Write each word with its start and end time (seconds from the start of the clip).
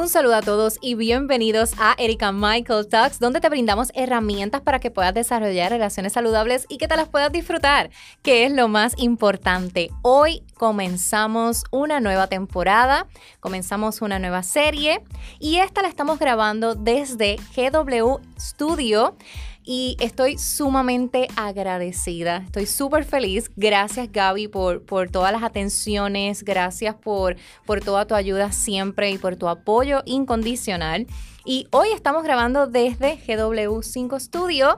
Un 0.00 0.08
saludo 0.08 0.36
a 0.36 0.40
todos 0.40 0.78
y 0.80 0.94
bienvenidos 0.94 1.74
a 1.78 1.94
Erika 1.98 2.32
Michael 2.32 2.88
Talks, 2.88 3.18
donde 3.18 3.38
te 3.38 3.50
brindamos 3.50 3.92
herramientas 3.94 4.62
para 4.62 4.78
que 4.78 4.90
puedas 4.90 5.12
desarrollar 5.12 5.72
relaciones 5.72 6.14
saludables 6.14 6.64
y 6.70 6.78
que 6.78 6.88
te 6.88 6.96
las 6.96 7.10
puedas 7.10 7.30
disfrutar, 7.30 7.90
que 8.22 8.46
es 8.46 8.52
lo 8.52 8.66
más 8.66 8.94
importante. 8.96 9.90
Hoy 10.00 10.42
comenzamos 10.54 11.64
una 11.70 12.00
nueva 12.00 12.28
temporada, 12.28 13.08
comenzamos 13.40 14.00
una 14.00 14.18
nueva 14.18 14.42
serie 14.42 15.02
y 15.38 15.56
esta 15.56 15.82
la 15.82 15.88
estamos 15.88 16.18
grabando 16.18 16.74
desde 16.74 17.36
GW 17.54 18.20
Studio 18.40 19.18
y 19.64 19.96
estoy 20.00 20.38
sumamente 20.38 21.28
agradecida, 21.36 22.38
estoy 22.46 22.66
súper 22.66 23.04
feliz. 23.04 23.50
Gracias 23.56 24.10
Gaby 24.10 24.48
por, 24.48 24.82
por 24.82 25.10
todas 25.10 25.32
las 25.32 25.42
atenciones, 25.42 26.42
gracias 26.42 26.94
por, 26.94 27.36
por 27.66 27.80
toda 27.80 28.06
tu 28.06 28.14
ayuda 28.14 28.52
siempre 28.52 29.10
y 29.10 29.18
por 29.18 29.36
tu 29.36 29.48
apoyo 29.48 30.02
incondicional. 30.06 31.06
Y 31.44 31.66
hoy 31.70 31.88
estamos 31.94 32.22
grabando 32.22 32.66
desde 32.66 33.18
GW5 33.18 34.20
Studio 34.20 34.76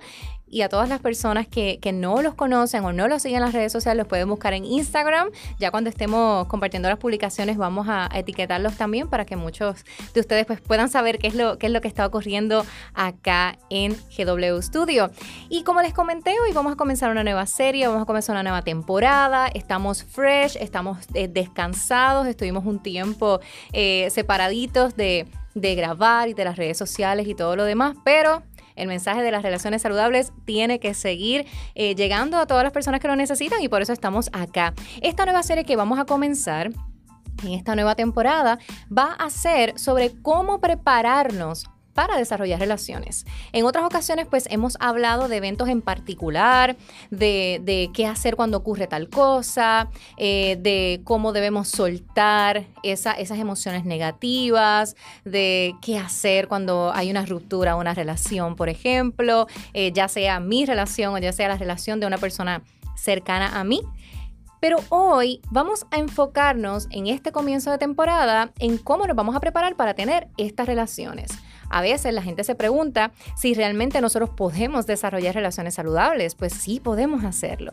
y 0.53 0.61
a 0.61 0.69
todas 0.69 0.87
las 0.87 1.01
personas 1.01 1.49
que, 1.49 1.81
no 1.95 2.23
los 2.23 2.35
conocen 2.35 2.85
o 2.85 2.93
no 2.93 3.09
los 3.09 3.23
siguen 3.23 3.39
en 3.39 3.45
las 3.45 3.55
redes 3.55 3.73
sociales, 3.73 3.99
los 3.99 4.07
pueden 4.07 4.29
buscar 4.29 4.53
en 4.53 4.65
Instagram. 4.65 5.31
Ya 5.59 5.71
cuando 5.71 5.89
estemos 5.89 6.47
compartiendo 6.47 6.89
las 6.89 6.99
publicaciones 6.99 7.57
vamos 7.57 7.87
a 7.89 8.09
etiquetarlos 8.15 8.77
también 8.77 9.09
para 9.09 9.25
que 9.25 9.37
muchos 9.37 9.85
de 10.13 10.21
ustedes 10.21 10.45
pues, 10.45 10.61
puedan 10.61 10.91
saber 10.91 11.19
qué 11.19 11.29
es, 11.29 11.35
lo, 11.35 11.59
qué 11.59 11.67
es 11.67 11.73
lo 11.73 11.81
que 11.81 11.89
está 11.89 12.07
ocurriendo 12.07 12.67
acá 12.93 13.59
en 13.71 13.97
GW 14.17 14.61
Studio. 14.61 15.11
Y 15.49 15.65
como 15.65 15.81
les 15.81 15.95
comenté, 15.95 16.35
hoy 16.41 16.53
vamos 16.53 16.75
a 16.75 16.77
comenzar 16.77 17.11
una 17.11 17.25
nueva 17.25 17.47
serie, 17.47 17.87
vamos 17.89 18.03
a 18.03 18.07
comenzar 18.07 18.35
una 18.35 18.43
nueva 18.43 18.63
temporada, 18.63 19.49
estamos 19.55 20.05
fresh, 20.05 20.57
estamos 20.61 20.99
eh, 21.15 21.29
descansados, 21.29 22.27
estuvimos 22.27 22.67
un 22.67 22.79
tiempo 22.79 23.41
eh, 23.73 24.09
separaditos 24.11 24.97
de 24.97 25.27
de 25.55 25.75
grabar 25.75 26.29
y 26.29 26.35
de 26.35 26.45
las 26.45 26.57
redes 26.57 26.79
sociales 26.79 27.27
y 27.27 27.35
todo 27.35 27.57
lo 27.57 27.65
demás, 27.65 27.97
pero 28.05 28.43
el 28.77 28.89
mensaje 28.89 29.23
de 29.23 29.31
las 29.31 29.43
relaciones 29.43 29.83
saludables 29.83 30.33
tiene 30.45 30.81
que 30.81 30.95
seguir 30.95 31.47
eh, 31.75 31.95
llegando 31.95 32.39
a 32.39 32.47
todas 32.47 32.65
las 32.65 32.73
personas 32.73 33.01
que 33.01 33.09
lo 33.09 33.17
necesitan 33.17 33.63
y 33.63 33.69
por 33.69 33.83
eso 33.83 33.93
estamos 33.93 34.31
acá. 34.33 34.75
Esta 35.01 35.25
nueva 35.25 35.43
serie 35.43 35.65
que 35.65 35.77
vamos 35.77 35.99
a 35.99 36.05
comenzar 36.05 36.71
en 37.43 37.53
esta 37.53 37.75
nueva 37.75 37.95
temporada 37.95 38.59
va 38.97 39.13
a 39.13 39.31
ser 39.31 39.79
sobre 39.79 40.13
cómo 40.23 40.61
prepararnos 40.61 41.67
para 41.95 42.17
desarrollar 42.17 42.61
relaciones. 42.61 43.27
En 43.53 43.65
otras 43.65 43.85
ocasiones, 43.85 44.27
pues 44.29 44.47
hemos 44.51 44.77
hablado 44.81 45.29
de 45.29 45.37
eventos 45.37 45.69
en 45.69 45.83
particular, 45.83 46.77
de, 47.11 47.91
qué 47.93 48.07
hacer 48.07 48.37
cuando 48.37 48.59
ocurre 48.59 48.87
tal 48.87 49.09
cosa, 49.09 49.91
eh, 50.17 50.57
de 50.61 51.01
cómo 51.05 51.33
debemos 51.33 51.69
soltar 51.69 52.65
esas 52.83 53.39
emociones 53.39 53.85
negativas, 53.85 54.97
de 55.25 55.75
qué 55.83 55.99
hacer 55.99 56.49
cuando 56.49 56.93
hay 56.95 57.11
una 57.11 57.27
ruptura 57.27 57.73
una 57.77 57.95
relación, 57.95 58.57
por 58.57 58.69
ejemplo, 58.69 59.47
eh, 59.75 59.93
ya 59.93 60.09
sea 60.09 60.41
mi 60.41 60.65
relación 60.67 61.15
o 61.15 61.19
ya 61.19 61.33
sea 61.33 61.49
la 61.49 61.57
relación 61.57 62.01
de 62.01 62.07
una 62.07 62.19
persona 62.19 62.63
cercana 62.97 63.59
a 63.59 63.65
mí. 63.65 63.83
Pero 64.61 64.79
hoy 64.91 65.41
vamos 65.51 65.87
a 65.91 65.99
enfocarnos 65.99 66.87
en 66.91 67.09
este 67.09 67.33
comienzo 67.33 67.71
de 67.73 67.79
temporada 67.79 68.53
en 68.61 68.79
cómo 68.79 69.07
nos 69.07 69.17
vamos 69.17 69.35
a 69.35 69.41
preparar 69.41 69.75
para 69.75 69.95
tener 69.95 70.29
estas 70.37 70.67
relaciones. 70.67 71.33
A 71.73 71.81
veces 71.81 72.13
la 72.13 72.23
gente 72.23 72.45
se 72.45 72.55
pregunta 72.55 73.13
si 73.37 73.55
realmente 73.55 74.01
nosotros 74.01 74.31
podemos 74.31 74.87
desarrollar 74.87 75.35
relaciones 75.35 75.75
saludables. 75.75 76.35
Pues 76.35 76.53
sí, 76.53 76.81
podemos 76.81 77.25
hacerlo. 77.25 77.73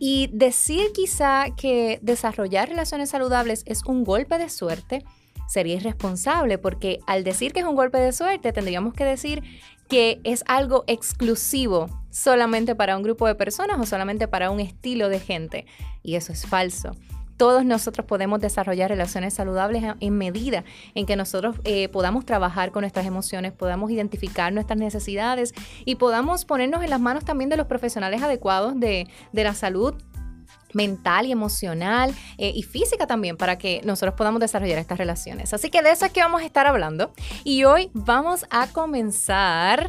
Y 0.00 0.28
decir 0.32 0.90
quizá 0.92 1.46
que 1.56 2.00
desarrollar 2.02 2.68
relaciones 2.68 3.10
saludables 3.10 3.62
es 3.66 3.84
un 3.84 4.04
golpe 4.04 4.38
de 4.38 4.48
suerte 4.48 5.04
sería 5.48 5.76
irresponsable 5.76 6.58
porque 6.58 7.00
al 7.06 7.24
decir 7.24 7.52
que 7.52 7.60
es 7.60 7.66
un 7.66 7.74
golpe 7.74 7.98
de 7.98 8.12
suerte 8.12 8.52
tendríamos 8.52 8.92
que 8.92 9.04
decir 9.04 9.42
que 9.88 10.20
es 10.22 10.44
algo 10.46 10.84
exclusivo 10.86 11.88
solamente 12.10 12.74
para 12.74 12.96
un 12.96 13.02
grupo 13.02 13.26
de 13.26 13.34
personas 13.34 13.80
o 13.80 13.86
solamente 13.86 14.28
para 14.28 14.50
un 14.50 14.60
estilo 14.60 15.08
de 15.08 15.20
gente. 15.20 15.64
Y 16.02 16.16
eso 16.16 16.32
es 16.32 16.46
falso 16.46 16.92
todos 17.38 17.64
nosotros 17.64 18.04
podemos 18.04 18.40
desarrollar 18.40 18.90
relaciones 18.90 19.32
saludables 19.32 19.84
en 20.00 20.18
medida 20.18 20.64
en 20.94 21.06
que 21.06 21.16
nosotros 21.16 21.56
eh, 21.64 21.88
podamos 21.88 22.26
trabajar 22.26 22.72
con 22.72 22.82
nuestras 22.82 23.06
emociones, 23.06 23.52
podamos 23.52 23.90
identificar 23.90 24.52
nuestras 24.52 24.78
necesidades 24.78 25.54
y 25.84 25.94
podamos 25.94 26.44
ponernos 26.44 26.82
en 26.82 26.90
las 26.90 27.00
manos 27.00 27.24
también 27.24 27.48
de 27.48 27.56
los 27.56 27.66
profesionales 27.66 28.22
adecuados 28.22 28.78
de, 28.78 29.08
la 29.32 29.54
salud 29.54 29.94
mental 30.74 31.26
y 31.26 31.32
emocional 31.32 32.12
eh, 32.36 32.52
y 32.54 32.64
física 32.64 33.06
también 33.06 33.36
para 33.36 33.56
que 33.56 33.80
nosotros 33.84 34.14
podamos 34.16 34.40
desarrollar 34.40 34.78
estas 34.78 34.98
relaciones. 34.98 35.54
Así 35.54 35.70
que 35.70 35.80
de 35.80 35.92
eso 35.92 36.04
es 36.04 36.12
que 36.12 36.20
vamos 36.20 36.42
a 36.42 36.44
estar 36.44 36.66
hablando 36.66 37.12
y 37.44 37.64
hoy 37.64 37.90
vamos 37.94 38.46
a 38.50 38.66
comenzar 38.66 39.88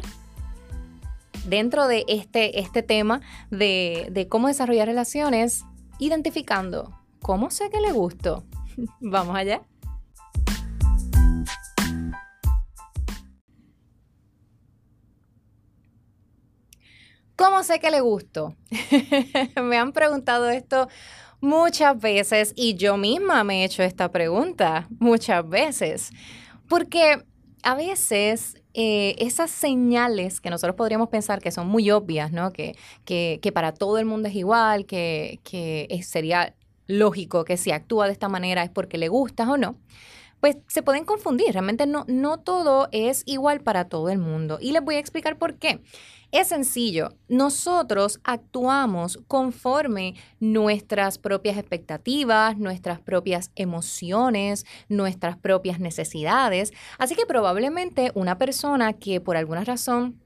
dentro 1.44 1.88
de 1.88 2.04
este, 2.06 2.60
este 2.60 2.82
tema 2.82 3.20
de, 3.50 4.06
de 4.12 4.28
cómo 4.28 4.46
desarrollar 4.46 4.86
relaciones 4.86 5.64
identificando 5.98 6.99
¿Cómo 7.22 7.50
sé 7.50 7.70
que 7.70 7.80
le 7.80 7.92
gustó? 7.92 8.44
Vamos 9.00 9.36
allá. 9.36 9.62
¿Cómo 17.36 17.62
sé 17.62 17.78
que 17.78 17.90
le 17.90 18.00
gustó? 18.00 18.54
me 19.62 19.78
han 19.78 19.92
preguntado 19.92 20.50
esto 20.50 20.88
muchas 21.40 21.98
veces 21.98 22.52
y 22.54 22.74
yo 22.74 22.96
misma 22.96 23.44
me 23.44 23.62
he 23.62 23.64
hecho 23.64 23.82
esta 23.82 24.10
pregunta 24.10 24.88
muchas 24.98 25.48
veces. 25.48 26.10
Porque 26.68 27.24
a 27.62 27.74
veces 27.74 28.56
eh, 28.74 29.16
esas 29.18 29.50
señales 29.50 30.40
que 30.40 30.50
nosotros 30.50 30.76
podríamos 30.76 31.08
pensar 31.08 31.40
que 31.40 31.50
son 31.50 31.66
muy 31.66 31.90
obvias, 31.90 32.30
¿no? 32.32 32.52
Que, 32.52 32.76
que, 33.04 33.52
para 33.52 33.72
todo 33.72 33.98
el 33.98 34.04
mundo 34.04 34.28
es 34.28 34.34
igual, 34.34 34.86
que, 34.86 35.40
que 35.44 36.00
sería 36.02 36.54
lógico 36.90 37.44
que 37.44 37.56
si 37.56 37.70
actúa 37.70 38.06
de 38.06 38.12
esta 38.12 38.28
manera 38.28 38.62
es 38.62 38.70
porque 38.70 38.98
le 38.98 39.08
gustas 39.08 39.48
o 39.48 39.56
no, 39.56 39.76
pues 40.40 40.56
se 40.68 40.82
pueden 40.82 41.04
confundir. 41.04 41.52
Realmente 41.52 41.86
no, 41.86 42.04
no 42.08 42.38
todo 42.38 42.88
es 42.92 43.22
igual 43.26 43.60
para 43.60 43.88
todo 43.88 44.08
el 44.08 44.18
mundo. 44.18 44.58
Y 44.60 44.72
les 44.72 44.82
voy 44.82 44.96
a 44.96 44.98
explicar 44.98 45.38
por 45.38 45.56
qué. 45.56 45.80
Es 46.32 46.48
sencillo, 46.48 47.14
nosotros 47.28 48.20
actuamos 48.22 49.18
conforme 49.26 50.14
nuestras 50.38 51.18
propias 51.18 51.58
expectativas, 51.58 52.56
nuestras 52.56 53.00
propias 53.00 53.50
emociones, 53.56 54.64
nuestras 54.88 55.36
propias 55.36 55.80
necesidades. 55.80 56.72
Así 56.98 57.16
que 57.16 57.26
probablemente 57.26 58.12
una 58.14 58.38
persona 58.38 58.92
que 58.92 59.20
por 59.20 59.36
alguna 59.36 59.64
razón 59.64 60.20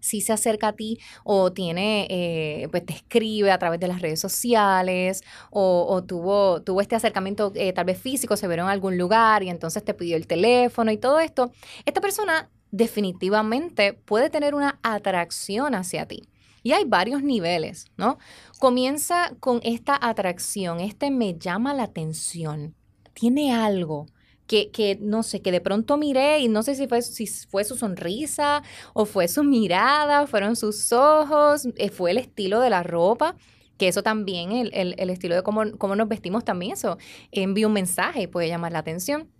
si 0.00 0.20
se 0.20 0.32
acerca 0.32 0.68
a 0.68 0.72
ti 0.72 0.98
o 1.24 1.52
tiene, 1.52 2.06
eh, 2.10 2.68
pues 2.70 2.84
te 2.86 2.94
escribe 2.94 3.50
a 3.50 3.58
través 3.58 3.80
de 3.80 3.88
las 3.88 4.00
redes 4.00 4.20
sociales 4.20 5.22
o, 5.50 6.02
tuvo, 6.06 6.62
tuvo 6.62 6.80
este 6.80 6.96
acercamiento 6.96 7.52
eh, 7.54 7.72
tal 7.72 7.84
vez 7.84 7.98
físico, 7.98 8.36
se 8.36 8.46
vieron 8.46 8.66
en 8.66 8.72
algún 8.72 8.98
lugar 8.98 9.42
y 9.42 9.48
entonces 9.48 9.84
te 9.84 9.94
pidió 9.94 10.16
el 10.16 10.26
teléfono 10.26 10.90
y 10.90 10.98
todo 10.98 11.20
esto, 11.20 11.52
esta 11.84 12.00
persona 12.00 12.50
definitivamente 12.70 13.94
puede 13.94 14.30
tener 14.30 14.54
una 14.54 14.78
atracción 14.82 15.74
hacia 15.74 16.06
ti. 16.06 16.28
Y 16.62 16.72
hay 16.72 16.84
varios 16.84 17.22
niveles, 17.22 17.86
¿no? 17.96 18.18
Comienza 18.58 19.32
con 19.40 19.60
esta 19.62 19.98
atracción, 20.00 20.80
este 20.80 21.10
me 21.10 21.38
llama 21.38 21.72
la 21.72 21.84
atención, 21.84 22.74
tiene 23.14 23.54
algo, 23.54 24.06
que, 24.48 24.98
no 25.00 25.22
sé, 25.22 25.42
que 25.42 25.52
de 25.52 25.60
pronto 25.60 25.96
miré 25.96 26.40
y 26.40 26.48
no 26.48 26.62
sé 26.62 26.74
si 26.74 26.88
fue, 26.88 27.02
si 27.02 27.26
fue 27.26 27.64
su 27.64 27.76
sonrisa 27.76 28.62
o 28.94 29.04
fue 29.04 29.28
su 29.28 29.44
mirada, 29.44 30.26
fueron 30.26 30.56
sus 30.56 30.92
ojos, 30.92 31.68
eh, 31.76 31.90
fue 31.90 32.10
el 32.10 32.18
estilo 32.18 32.60
de 32.60 32.70
la 32.70 32.82
ropa 32.82 33.36
que 33.76 33.86
eso 33.86 34.02
también, 34.02 34.50
el, 34.50 34.94
el, 34.98 35.10
estilo 35.10 35.36
de 35.36 35.44
cómo, 35.44 35.62
cómo, 35.78 35.94
nos 35.94 36.08
vestimos 36.08 36.44
también, 36.44 36.72
eso 36.72 36.98
envía 37.30 37.68
un 37.68 37.72
mensaje 37.72 38.22
y 38.22 38.26
puede 38.26 38.48
llamar 38.48 38.72
la 38.72 38.80
atención. 38.80 39.30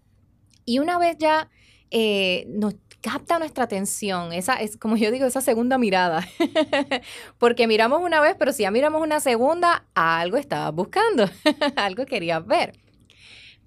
Y 0.64 0.78
una 0.78 0.96
vez 0.96 1.16
ya 1.18 1.50
eh, 1.90 2.46
nos 2.48 2.76
capta 3.00 3.38
nuestra 3.38 3.64
atención, 3.64 4.32
esa 4.32 4.54
es 4.54 4.76
como 4.76 4.96
yo 4.96 5.10
digo, 5.10 5.26
esa 5.26 5.40
segunda 5.40 5.76
mirada, 5.76 6.26
porque 7.38 7.66
miramos 7.66 8.00
una 8.00 8.20
vez, 8.20 8.36
pero 8.38 8.52
si 8.52 8.62
ya 8.62 8.70
miramos 8.70 9.02
una 9.02 9.18
segunda, 9.18 9.84
algo 9.94 10.36
estabas 10.36 10.72
buscando, 10.72 11.28
algo 11.76 12.06
querías 12.06 12.46
ver. 12.46 12.78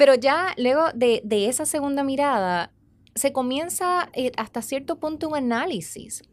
Pero 0.01 0.15
ya 0.15 0.55
luego 0.57 0.85
de, 0.95 1.21
esa 1.47 1.67
segunda 1.67 2.03
mirada, 2.03 2.71
se 3.13 3.31
comienza 3.31 4.09
eh, 4.13 4.31
hasta 4.35 4.63
cierto 4.63 4.95
punto 4.95 5.29
un 5.29 5.35
análisis. 5.35 6.23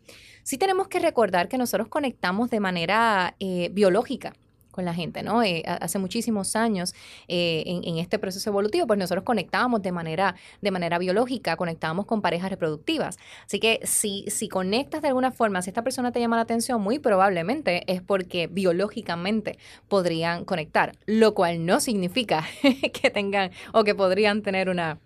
Sí 0.43 0.57
tenemos 0.57 0.89
que 0.89 1.01
recordar 1.01 1.49
que 1.49 1.59
nosotros 1.59 1.89
conectamos 1.89 2.49
de 2.49 2.61
manera 2.61 3.37
eh, 3.41 3.69
biológica 3.75 4.33
con 4.79 4.85
la 4.85 4.95
gente, 4.95 5.25
¿no? 5.25 5.43
Eh, 5.43 5.65
hace 5.67 5.99
muchísimos 5.99 6.55
años 6.55 6.95
eh, 7.27 7.65
en, 7.67 7.99
este 7.99 8.17
proceso 8.21 8.49
evolutivo, 8.49 8.87
pues 8.87 8.97
nosotros 8.97 9.25
conectábamos 9.25 9.83
de 9.83 9.91
manera, 9.91 10.37
de 10.61 10.71
manera 10.71 10.99
biológica, 10.99 11.57
conectábamos 11.57 12.07
con 12.07 12.23
parejas 12.23 12.49
reproductivas. 12.49 13.19
Así 13.45 13.59
que 13.59 13.81
si, 13.83 14.25
si 14.29 14.49
conectas 14.49 15.03
de 15.03 15.09
alguna 15.09 15.33
forma, 15.33 15.63
si 15.63 15.71
esta 15.71 15.83
persona 15.83 16.13
te 16.13 16.21
llama 16.21 16.37
la 16.37 16.43
atención, 16.43 16.81
muy 16.81 17.01
probablemente 17.01 17.83
es 17.93 18.03
porque 18.03 18.47
biológicamente 18.47 19.59
podrían 19.89 20.45
conectar, 20.45 20.93
lo 21.07 21.35
cual 21.35 21.67
no 21.67 21.81
significa 21.81 22.45
que 22.93 23.11
tengan 23.11 23.51
o 23.73 23.83
que 23.83 23.97
podrían 23.97 24.43
tener 24.43 24.69
una 24.69 25.01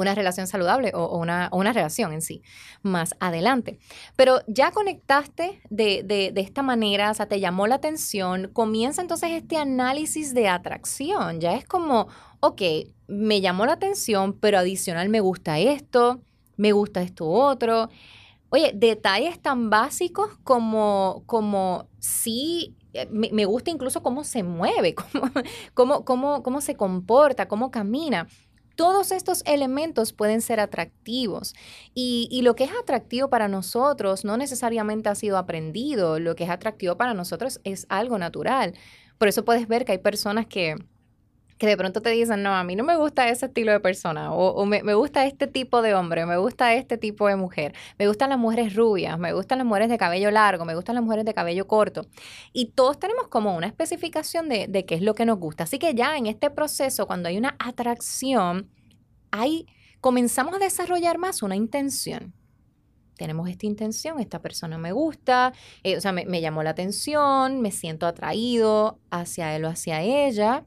una 0.00 0.14
relación 0.14 0.46
saludable 0.46 0.92
o, 0.94 1.18
una, 1.18 1.48
una, 1.52 1.72
relación 1.72 2.12
en 2.12 2.22
sí 2.22 2.42
más 2.82 3.14
adelante. 3.20 3.78
Pero 4.16 4.40
ya 4.46 4.70
conectaste 4.70 5.60
de, 5.70 6.02
de, 6.04 6.30
de, 6.32 6.40
esta 6.40 6.62
manera, 6.62 7.10
o 7.10 7.14
sea, 7.14 7.26
te 7.26 7.40
llamó 7.40 7.66
la 7.66 7.76
atención, 7.76 8.50
comienza 8.52 9.02
entonces 9.02 9.30
este 9.32 9.56
análisis 9.56 10.34
de 10.34 10.48
atracción. 10.48 11.40
Ya 11.40 11.54
es 11.54 11.64
como, 11.64 12.08
ok, 12.40 12.62
me 13.08 13.40
llamó 13.40 13.66
la 13.66 13.72
atención, 13.72 14.34
pero 14.34 14.58
adicional 14.58 15.08
me 15.08 15.20
gusta 15.20 15.58
esto, 15.58 16.20
me 16.56 16.72
gusta 16.72 17.02
esto 17.02 17.28
otro. 17.28 17.88
Oye, 18.50 18.72
detalles 18.74 19.40
tan 19.40 19.68
básicos 19.68 20.30
como, 20.44 21.22
como 21.26 21.88
sí, 21.98 22.76
eh, 22.94 23.06
me, 23.10 23.30
me 23.32 23.44
gusta 23.44 23.70
incluso 23.70 24.02
cómo 24.02 24.24
se 24.24 24.42
mueve, 24.42 24.94
cómo, 25.12 25.30
cómo, 25.74 26.04
cómo, 26.04 26.42
cómo 26.42 26.60
se 26.60 26.74
comporta, 26.74 27.48
cómo 27.48 27.70
camina. 27.70 28.26
Todos 28.78 29.10
estos 29.10 29.42
elementos 29.44 30.12
pueden 30.12 30.40
ser 30.40 30.60
atractivos 30.60 31.52
y, 31.94 32.42
lo 32.42 32.54
que 32.54 32.62
es 32.62 32.70
atractivo 32.80 33.28
para 33.28 33.48
nosotros 33.48 34.24
no 34.24 34.36
necesariamente 34.36 35.08
ha 35.08 35.16
sido 35.16 35.36
aprendido, 35.36 36.20
lo 36.20 36.36
que 36.36 36.44
es 36.44 36.50
atractivo 36.50 36.96
para 36.96 37.12
nosotros 37.12 37.60
es 37.64 37.86
algo 37.88 38.18
natural. 38.18 38.74
Por 39.18 39.26
eso 39.26 39.44
puedes 39.44 39.66
ver 39.66 39.84
que 39.84 39.90
hay 39.90 39.98
personas 39.98 40.46
que, 40.46 40.76
que 41.58 41.66
de 41.66 41.76
pronto 41.76 42.00
te 42.00 42.10
dicen, 42.10 42.42
no, 42.42 42.54
a 42.54 42.62
mí 42.62 42.76
no 42.76 42.84
me 42.84 42.96
gusta 42.96 43.28
ese 43.28 43.46
estilo 43.46 43.72
de 43.72 43.80
persona, 43.80 44.32
o, 44.32 44.64
me, 44.64 44.82
me, 44.82 44.94
gusta 44.94 45.26
este 45.26 45.46
tipo 45.46 45.82
de 45.82 45.94
hombre, 45.94 46.24
me 46.24 46.36
gusta 46.36 46.72
este 46.74 46.96
tipo 46.96 47.26
de 47.26 47.36
mujer, 47.36 47.74
me 47.98 48.06
gustan 48.06 48.30
las 48.30 48.38
mujeres 48.38 48.74
rubias, 48.74 49.18
me 49.18 49.32
gustan 49.32 49.58
las 49.58 49.66
mujeres 49.66 49.88
de 49.88 49.98
cabello 49.98 50.30
largo, 50.30 50.64
me 50.64 50.74
gustan 50.74 50.94
las 50.94 51.04
mujeres 51.04 51.24
de 51.24 51.34
cabello 51.34 51.66
corto. 51.66 52.06
Y 52.52 52.66
todos 52.72 52.98
tenemos 52.98 53.28
como 53.28 53.56
una 53.56 53.66
especificación 53.66 54.48
de, 54.48 54.66
de 54.68 54.84
qué 54.84 54.94
es 54.94 55.02
lo 55.02 55.14
que 55.14 55.26
nos 55.26 55.38
gusta. 55.38 55.64
Así 55.64 55.78
que 55.78 55.94
ya 55.94 56.16
en 56.16 56.26
este 56.26 56.50
proceso, 56.50 57.06
cuando 57.06 57.28
hay 57.28 57.36
una 57.36 57.56
atracción, 57.58 58.70
hay, 59.32 59.66
comenzamos 60.00 60.54
a 60.54 60.58
desarrollar 60.58 61.18
más 61.18 61.42
una 61.42 61.56
intención 61.56 62.34
tenemos 63.16 63.48
esta 63.48 63.66
intención, 63.66 64.20
esta 64.20 64.40
persona 64.40 64.78
me 64.78 64.92
gusta, 64.92 65.52
eh, 65.82 65.96
o 65.96 66.00
sea, 66.00 66.12
me, 66.12 66.24
me, 66.24 66.40
llamó 66.40 66.62
la 66.62 66.70
atención, 66.70 67.60
me 67.60 67.72
siento 67.72 68.06
atraído 68.06 69.00
hacia 69.10 69.56
él 69.56 69.64
o 69.64 69.68
hacia 69.68 70.02
ella. 70.02 70.64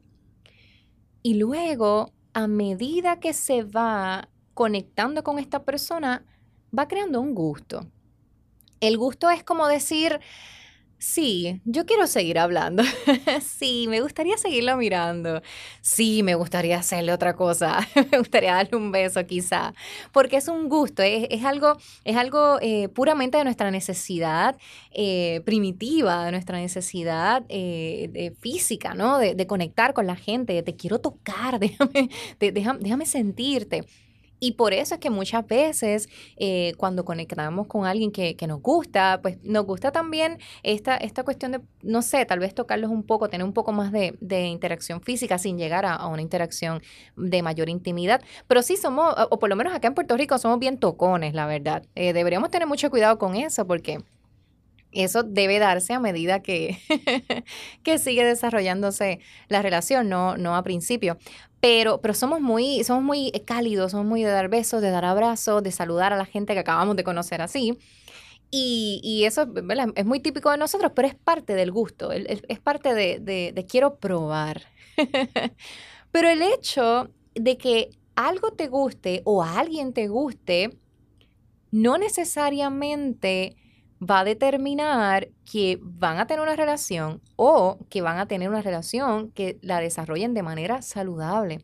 Y 1.23 1.35
luego, 1.35 2.12
a 2.33 2.47
medida 2.47 3.19
que 3.19 3.33
se 3.33 3.63
va 3.63 4.29
conectando 4.53 5.23
con 5.23 5.39
esta 5.39 5.63
persona, 5.63 6.25
va 6.77 6.88
creando 6.88 7.21
un 7.21 7.35
gusto. 7.35 7.88
El 8.79 8.97
gusto 8.97 9.29
es 9.29 9.44
como 9.44 9.68
decir, 9.68 10.19
Sí, 11.01 11.59
yo 11.65 11.88
quiero 11.88 12.06
seguir 12.06 12.38
hablando. 12.38 12.83
sí, 13.42 13.88
me 13.89 14.01
gustaría 14.01 14.38
seguirlo 14.38 14.77
mirando. 14.77 15.42
Sí, 15.81 16.21
me 16.21 16.36
gustaría 16.36 16.77
hacerle 16.77 17.12
otra 17.12 17.36
cosa. 17.36 17.80
me 18.12 18.19
gustaría 18.19 18.53
darle 18.53 18.77
un 18.77 18.92
beso 18.92 19.25
quizá. 19.25 19.74
Porque 20.12 20.38
es 20.38 20.48
un 20.48 20.69
gusto, 20.69 21.01
es, 21.01 21.44
algo, 21.44 21.75
es 22.03 22.15
algo 22.18 22.59
eh, 22.62 22.88
puramente 22.89 23.39
de 23.39 23.44
nuestra 23.45 23.71
necesidad 23.71 24.57
eh, 24.92 25.42
primitiva, 25.44 26.25
de 26.25 26.33
nuestra 26.33 26.59
necesidad 26.59 27.45
eh, 27.50 28.36
física, 28.39 28.94
¿no? 28.94 29.18
De, 29.18 29.48
conectar 29.48 29.95
con 29.95 30.06
la 30.06 30.15
gente. 30.15 30.62
Te 30.62 30.75
quiero 30.75 31.00
tocar, 31.00 31.59
déjame, 31.59 32.09
déjame 32.39 33.07
sentirte. 33.07 33.86
Y 34.43 34.53
por 34.53 34.73
eso 34.73 34.95
es 34.95 34.99
que 34.99 35.11
muchas 35.11 35.45
veces 35.45 36.09
eh, 36.35 36.73
cuando 36.77 37.05
conectamos 37.05 37.67
con 37.67 37.85
alguien 37.85 38.11
que, 38.11 38.35
nos 38.47 38.59
gusta, 38.59 39.19
pues 39.21 39.38
nos 39.43 39.67
gusta 39.67 39.91
también 39.91 40.39
esta, 40.63 40.97
esta 40.97 41.21
cuestión 41.23 41.51
de, 41.51 41.61
no 41.83 42.01
sé, 42.01 42.25
tal 42.25 42.39
vez 42.39 42.55
tocarlos 42.55 42.89
un 42.89 43.03
poco, 43.03 43.29
tener 43.29 43.45
un 43.45 43.53
poco 43.53 43.71
más 43.71 43.91
de, 43.91 44.17
interacción 44.47 44.99
física 45.01 45.38
sin 45.38 45.59
llegar 45.59 45.85
a, 45.85 46.07
una 46.07 46.23
interacción 46.23 46.81
de 47.15 47.43
mayor 47.43 47.69
intimidad. 47.69 48.23
Pero 48.47 48.63
sí 48.63 48.77
somos, 48.77 49.13
o 49.29 49.38
por 49.38 49.47
lo 49.47 49.55
menos 49.55 49.75
acá 49.75 49.88
en 49.88 49.93
Puerto 49.93 50.17
Rico 50.17 50.35
somos 50.39 50.57
bien 50.57 50.79
tocones, 50.79 51.35
la 51.35 51.45
verdad. 51.45 51.83
Eh, 51.93 52.13
deberíamos 52.13 52.49
tener 52.49 52.67
mucho 52.67 52.89
cuidado 52.89 53.19
con 53.19 53.35
eso 53.35 53.67
porque 53.67 53.99
eso 54.91 55.23
debe 55.23 55.59
darse 55.59 55.93
a 55.93 55.99
medida 55.99 56.41
que, 56.41 56.77
que 57.83 57.97
sigue 57.97 58.25
desarrollándose 58.25 59.19
la 59.47 59.61
relación, 59.61 60.09
no, 60.09 60.38
no 60.38 60.55
a 60.55 60.63
principio. 60.63 61.17
Pero, 61.59 62.01
pero 62.01 62.13
somos 62.13 62.41
muy, 62.41 62.83
somos 62.83 63.03
muy 63.03 63.31
cálidos, 63.45 63.91
somos 63.91 64.05
muy 64.05 64.23
de 64.23 64.31
dar 64.31 64.49
besos, 64.49 64.81
de 64.81 64.89
dar 64.89 65.05
abrazos, 65.05 65.61
de 65.63 65.71
saludar 65.71 66.11
a 66.11 66.17
la 66.17 66.25
gente 66.25 66.53
que 66.53 66.59
acabamos 66.59 66.95
de 66.95 67.03
conocer 67.03 67.41
así. 67.41 67.77
Y, 68.49 68.99
y 69.03 69.23
eso 69.23 69.47
es 69.95 70.05
muy 70.05 70.19
típico 70.19 70.51
de 70.51 70.57
nosotros, 70.57 70.91
pero 70.93 71.07
es 71.07 71.15
parte 71.15 71.55
del 71.55 71.71
gusto, 71.71 72.11
es, 72.11 72.41
parte 72.59 72.93
de, 72.93 73.19
de, 73.19 73.53
de 73.53 73.65
quiero 73.65 73.95
probar. 73.95 74.63
pero 76.11 76.27
el 76.27 76.41
hecho 76.41 77.09
de 77.33 77.57
que 77.57 77.91
algo 78.15 78.51
te 78.51 78.67
guste 78.67 79.21
o 79.23 79.41
a 79.41 79.59
alguien 79.59 79.93
te 79.93 80.09
guste, 80.09 80.77
no 81.71 81.97
necesariamente 81.97 83.55
va 84.01 84.21
a 84.21 84.24
determinar 84.24 85.30
que 85.45 85.80
van 85.81 86.18
a 86.18 86.25
tener 86.25 86.42
una 86.42 86.56
relación 86.56 87.21
o 87.36 87.77
que 87.89 88.01
van 88.01 88.18
a 88.18 88.27
tener 88.27 88.50
una 88.50 88.62
relación 88.62 89.31
que 89.31 89.59
la 89.62 89.80
desarrollen 89.80 90.33
de 90.33 90.44
manera 90.44 90.81
saludable. 90.81 91.63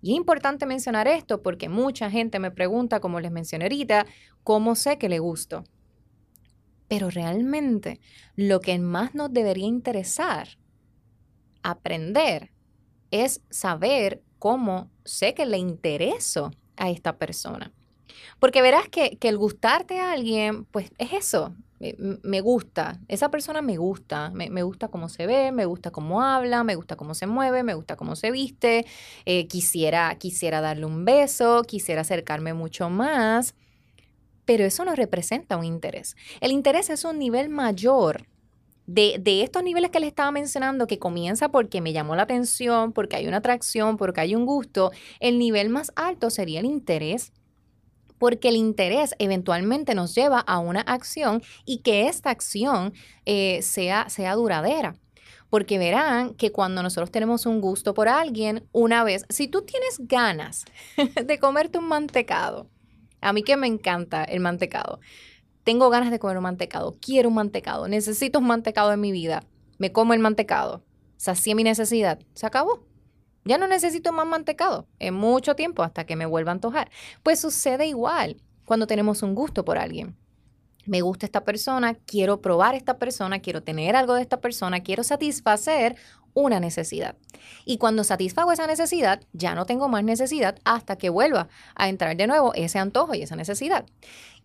Y 0.00 0.12
es 0.12 0.16
importante 0.16 0.64
mencionar 0.64 1.06
esto 1.06 1.42
porque 1.42 1.68
mucha 1.68 2.10
gente 2.10 2.38
me 2.38 2.50
pregunta, 2.50 3.00
como 3.00 3.20
les 3.20 3.30
mencioné 3.30 3.66
ahorita, 3.66 4.06
cómo 4.42 4.74
sé 4.74 4.96
que 4.96 5.10
le 5.10 5.18
gusto. 5.18 5.64
Pero 6.88 7.10
realmente 7.10 8.00
lo 8.36 8.60
que 8.60 8.78
más 8.78 9.14
nos 9.14 9.32
debería 9.32 9.66
interesar 9.66 10.48
aprender 11.62 12.50
es 13.10 13.42
saber 13.50 14.22
cómo 14.38 14.90
sé 15.04 15.34
que 15.34 15.44
le 15.44 15.58
intereso 15.58 16.50
a 16.76 16.88
esta 16.88 17.18
persona. 17.18 17.72
Porque 18.38 18.62
verás 18.62 18.88
que, 18.88 19.18
el 19.20 19.38
gustarte 19.38 19.98
a 20.00 20.12
alguien, 20.12 20.64
pues 20.66 20.90
es 20.98 21.12
eso, 21.12 21.54
me 22.22 22.42
gusta, 22.42 23.00
esa 23.08 23.30
persona 23.30 23.62
me 23.62 23.78
gusta, 23.78 24.30
me, 24.30 24.62
gusta 24.62 24.88
cómo 24.88 25.08
se 25.08 25.26
ve, 25.26 25.50
me 25.50 25.64
gusta 25.64 25.90
cómo 25.90 26.22
habla, 26.22 26.62
me 26.62 26.74
gusta 26.74 26.96
cómo 26.96 27.14
se 27.14 27.26
mueve, 27.26 27.62
me 27.62 27.72
gusta 27.72 27.96
cómo 27.96 28.16
se 28.16 28.30
viste, 28.30 28.84
eh, 29.24 29.46
quisiera, 29.46 30.14
quisiera 30.16 30.60
darle 30.60 30.84
un 30.84 31.06
beso, 31.06 31.62
quisiera 31.62 32.02
acercarme 32.02 32.52
mucho 32.52 32.90
más, 32.90 33.54
pero 34.44 34.64
eso 34.64 34.84
no 34.84 34.94
representa 34.94 35.56
un 35.56 35.64
interés. 35.64 36.16
El 36.42 36.52
interés 36.52 36.90
es 36.90 37.04
un 37.04 37.18
nivel 37.18 37.48
mayor. 37.48 38.26
De, 38.86 39.18
de 39.20 39.42
estos 39.42 39.62
niveles 39.62 39.92
que 39.92 40.00
les 40.00 40.08
estaba 40.08 40.32
mencionando, 40.32 40.88
que 40.88 40.98
comienza 40.98 41.48
porque 41.48 41.80
me 41.80 41.92
llamó 41.92 42.16
la 42.16 42.22
atención, 42.22 42.92
porque 42.92 43.14
hay 43.14 43.28
una 43.28 43.36
atracción, 43.36 43.96
porque 43.96 44.20
hay 44.20 44.34
un 44.34 44.46
gusto, 44.46 44.90
el 45.20 45.38
nivel 45.38 45.68
más 45.68 45.92
alto 45.94 46.28
sería 46.28 46.58
el 46.58 46.66
interés 46.66 47.32
porque 48.20 48.50
el 48.50 48.56
interés 48.56 49.14
eventualmente 49.18 49.94
nos 49.94 50.14
lleva 50.14 50.40
a 50.40 50.58
una 50.58 50.82
acción 50.82 51.42
y 51.64 51.78
que 51.78 52.06
esta 52.06 52.28
acción 52.28 52.92
eh, 53.24 53.62
sea, 53.62 54.10
sea 54.10 54.34
duradera. 54.34 54.94
Porque 55.48 55.78
verán 55.78 56.34
que 56.34 56.52
cuando 56.52 56.82
nosotros 56.82 57.10
tenemos 57.10 57.46
un 57.46 57.62
gusto 57.62 57.94
por 57.94 58.08
alguien, 58.08 58.68
una 58.72 59.02
vez, 59.04 59.24
si 59.30 59.48
tú 59.48 59.62
tienes 59.62 59.96
ganas 60.00 60.66
de 61.26 61.38
comerte 61.38 61.78
un 61.78 61.88
mantecado, 61.88 62.68
a 63.22 63.32
mí 63.32 63.42
que 63.42 63.56
me 63.56 63.66
encanta 63.66 64.22
el 64.22 64.40
mantecado, 64.40 65.00
tengo 65.64 65.88
ganas 65.88 66.10
de 66.10 66.18
comer 66.18 66.36
un 66.36 66.42
mantecado, 66.42 66.98
quiero 67.00 67.30
un 67.30 67.36
mantecado, 67.36 67.88
necesito 67.88 68.38
un 68.38 68.46
mantecado 68.46 68.92
en 68.92 69.00
mi 69.00 69.12
vida, 69.12 69.44
me 69.78 69.92
como 69.92 70.12
el 70.12 70.20
mantecado, 70.20 70.84
sacié 71.16 71.54
mi 71.54 71.64
necesidad, 71.64 72.18
se 72.34 72.46
acabó. 72.46 72.89
Ya 73.44 73.58
no 73.58 73.66
necesito 73.66 74.12
más 74.12 74.26
mantecado 74.26 74.86
en 74.98 75.14
mucho 75.14 75.54
tiempo 75.54 75.82
hasta 75.82 76.04
que 76.04 76.16
me 76.16 76.26
vuelva 76.26 76.50
a 76.50 76.54
antojar. 76.54 76.90
Pues 77.22 77.40
sucede 77.40 77.86
igual 77.86 78.36
cuando 78.64 78.86
tenemos 78.86 79.22
un 79.22 79.34
gusto 79.34 79.64
por 79.64 79.78
alguien. 79.78 80.16
Me 80.86 81.02
gusta 81.02 81.26
esta 81.26 81.44
persona, 81.44 81.94
quiero 81.94 82.40
probar 82.40 82.74
esta 82.74 82.98
persona, 82.98 83.40
quiero 83.40 83.62
tener 83.62 83.96
algo 83.96 84.14
de 84.14 84.22
esta 84.22 84.40
persona, 84.40 84.80
quiero 84.80 85.04
satisfacer 85.04 85.96
una 86.34 86.60
necesidad. 86.60 87.16
Y 87.64 87.78
cuando 87.78 88.04
satisfago 88.04 88.52
esa 88.52 88.66
necesidad, 88.66 89.22
ya 89.32 89.54
no 89.54 89.66
tengo 89.66 89.88
más 89.88 90.04
necesidad 90.04 90.58
hasta 90.64 90.96
que 90.96 91.10
vuelva 91.10 91.48
a 91.74 91.88
entrar 91.88 92.16
de 92.16 92.26
nuevo 92.26 92.54
ese 92.54 92.78
antojo 92.78 93.14
y 93.14 93.22
esa 93.22 93.36
necesidad. 93.36 93.86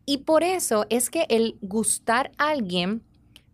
Y 0.05 0.19
por 0.19 0.43
eso 0.43 0.85
es 0.89 1.09
que 1.09 1.25
el 1.29 1.57
gustar 1.61 2.31
a 2.37 2.49
alguien 2.49 3.03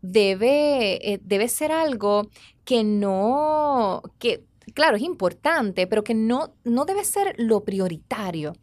debe, 0.01 1.13
eh, 1.13 1.19
debe 1.23 1.47
ser 1.47 1.71
algo 1.71 2.29
que 2.65 2.83
no, 2.83 4.01
que 4.19 4.43
claro, 4.73 4.97
es 4.97 5.03
importante, 5.03 5.87
pero 5.87 6.03
que 6.03 6.13
no, 6.13 6.53
no 6.63 6.85
debe 6.85 7.03
ser 7.03 7.35
lo 7.37 7.63
prioritario. 7.63 8.53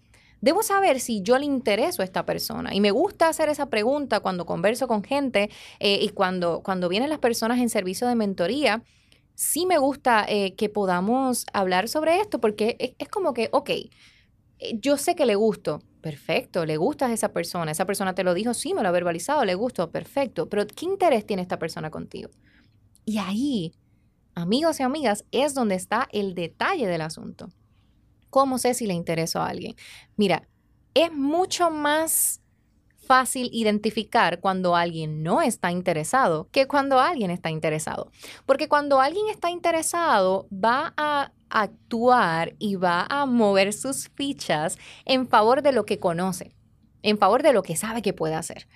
Debo 0.41 0.63
saber 0.63 1.01
si 1.01 1.23
yo 1.23 1.39
le 1.39 1.47
intereso 1.47 2.03
a 2.03 2.05
esta 2.05 2.25
persona. 2.25 2.75
Y 2.75 2.81
me 2.81 2.91
gusta 2.91 3.29
hacer 3.29 3.49
esa 3.49 3.67
pregunta 3.67 4.21
cuando 4.21 4.47
converso 4.47 4.87
con 4.87 5.03
gente 5.03 5.51
eh, 5.81 5.99
y 6.01 6.11
cuando, 6.11 6.63
cuando 6.63 6.89
vienen 6.89 7.11
las 7.11 7.19
personas 7.19 7.59
en 7.59 7.69
servicio 7.69 8.07
de 8.07 8.15
mentoría. 8.15 8.83
Sí 9.35 9.67
me 9.67 9.79
gusta 9.79 10.25
eh, 10.29 10.55
que 10.55 10.69
podamos 10.69 11.47
hablar 11.53 11.89
sobre 11.89 12.21
esto 12.21 12.41
porque 12.41 12.95
es, 12.99 13.09
como 13.09 13.35
que, 13.35 13.49
ok, 13.53 13.71
eh, 13.71 13.91
yo 14.75 14.97
sé 14.97 15.15
que 15.15 15.27
le 15.27 15.37
gusto, 15.37 15.81
perfecto, 16.01 16.67
le 16.67 16.77
gustas 16.77 17.11
a 17.11 17.15
esa 17.15 17.33
persona, 17.33 17.71
esa 17.71 17.85
persona 17.85 18.15
te 18.15 18.25
lo 18.25 18.35
dijo, 18.35 18.53
sí, 18.53 18.75
me 18.75 18.83
lo 18.83 18.89
ha 18.89 18.93
verbalizado, 18.93 19.45
le 19.45 19.55
gusto, 19.55 19.91
perfecto, 19.91 20.49
pero 20.49 20.67
¿qué 20.67 20.87
interés 20.87 21.25
tiene 21.25 21.43
esta 21.43 21.59
persona 21.59 21.89
contigo? 21.91 22.31
Y 23.05 23.19
ahí 23.19 23.73
amigos 24.39 24.81
y 24.81 24.83
amigas, 24.83 25.25
es 25.33 25.55
donde 25.55 25.75
está 25.75 26.09
el 26.13 26.35
detalle 26.35 26.87
del 26.87 27.03
asunto. 27.03 27.49
¿Cómo 28.31 28.59
sé 28.59 28.75
si 28.75 28.87
le 28.87 28.95
intereso 28.95 29.41
a 29.41 29.49
alguien? 29.49 29.75
Mira, 30.17 30.49
es 30.95 31.13
mucho 31.13 31.71
más 31.71 32.41
fácil 33.09 33.49
identificar 33.53 34.39
cuando 34.39 34.77
alguien 34.77 35.23
no 35.23 35.41
está 35.41 35.73
interesado 35.73 36.49
que 36.53 36.69
cuando 36.69 37.01
alguien 37.01 37.31
está 37.31 37.51
interesado. 37.51 38.13
Porque 38.45 38.69
cuando 38.69 39.01
alguien 39.01 39.29
está 39.29 39.51
interesado 39.51 40.47
va 40.53 40.93
a 40.97 41.33
actuar 41.49 42.55
y 42.59 42.77
va 42.77 43.07
a 43.09 43.25
mover 43.25 43.73
sus 43.73 44.11
fichas 44.11 44.77
en 45.07 45.27
favor 45.27 45.63
de 45.63 45.73
lo 45.73 45.87
que 45.87 45.99
conoce, 45.99 46.55
en 47.03 47.17
favor 47.17 47.43
de 47.43 47.55
lo 47.55 47.63
que 47.63 47.77
sabe 47.77 48.03
que 48.03 48.13
puede 48.13 48.35
hacer. 48.35 48.69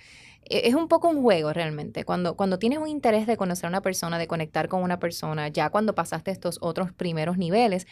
E, 0.45 0.67
es 0.67 0.75
un 0.75 0.87
poco 0.87 1.09
un 1.09 1.21
juego 1.21 1.53
realmente. 1.53 2.05
Cuando, 2.05 2.35
cuando 2.35 2.59
tienes 2.59 2.79
un 2.79 2.87
interés 2.87 3.27
de 3.27 3.37
conocer 3.37 3.65
a 3.65 3.69
una 3.69 3.81
persona, 3.81 4.17
de 4.17 4.27
conectar 4.27 4.67
con 4.67 4.83
una 4.83 4.99
persona, 4.99 5.47
ya 5.47 5.69
cuando 5.69 5.95
pasaste 5.95 6.31
estos 6.31 6.57
otros 6.61 6.91
primeros 6.91 7.37
niveles, 7.37 7.87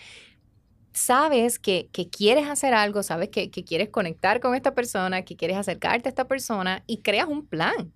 sabes 0.93 1.59
que, 1.59 1.89
quieres 2.11 2.47
hacer 2.47 2.73
algo, 2.73 3.03
sabes 3.03 3.29
que, 3.29 3.49
quieres 3.49 3.89
conectar 3.89 4.39
con 4.39 4.55
esta 4.55 4.73
persona, 4.73 5.23
que 5.23 5.35
quieres 5.35 5.57
acercarte 5.57 6.09
a 6.09 6.11
esta 6.11 6.27
persona 6.27 6.83
y 6.87 6.97
creas 6.97 7.27
un 7.27 7.45
plan. 7.45 7.91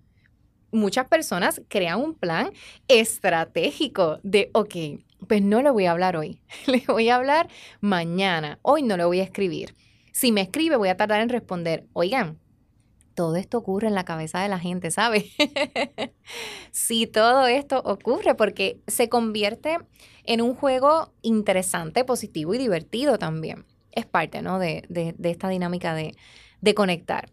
Muchas 0.72 1.06
personas 1.08 1.62
crean 1.68 2.00
un 2.00 2.14
plan 2.14 2.50
estratégico 2.88 4.18
de, 4.22 4.50
ok, 4.52 5.00
pues 5.28 5.42
no 5.42 5.62
le 5.62 5.70
voy 5.70 5.86
a 5.86 5.92
hablar 5.92 6.16
hoy, 6.16 6.40
le 6.66 6.82
voy 6.86 7.08
a 7.08 7.16
hablar 7.16 7.48
mañana, 7.80 8.58
hoy 8.62 8.82
no 8.82 8.96
le 8.96 9.04
voy 9.04 9.20
a 9.20 9.24
escribir. 9.24 9.74
Si 10.12 10.32
me 10.32 10.40
escribe, 10.40 10.76
voy 10.76 10.88
a 10.88 10.96
tardar 10.96 11.20
en 11.20 11.28
responder, 11.28 11.86
oigan, 11.92 12.38
todo 13.16 13.34
esto 13.34 13.58
ocurre 13.58 13.88
en 13.88 13.94
la 13.94 14.04
cabeza 14.04 14.40
de 14.40 14.48
la 14.48 14.60
gente, 14.60 14.92
¿sabe? 14.92 15.30
sí, 16.70 17.08
todo 17.08 17.46
esto 17.46 17.80
ocurre 17.84 18.36
porque 18.36 18.78
se 18.86 19.08
convierte 19.08 19.78
en 20.22 20.42
un 20.42 20.54
juego 20.54 21.12
interesante, 21.22 22.04
positivo 22.04 22.54
y 22.54 22.58
divertido 22.58 23.18
también. 23.18 23.64
Es 23.90 24.04
parte, 24.04 24.42
¿no? 24.42 24.58
De, 24.58 24.86
esta 25.24 25.48
dinámica 25.48 25.94
de, 25.94 26.14
conectar. 26.74 27.30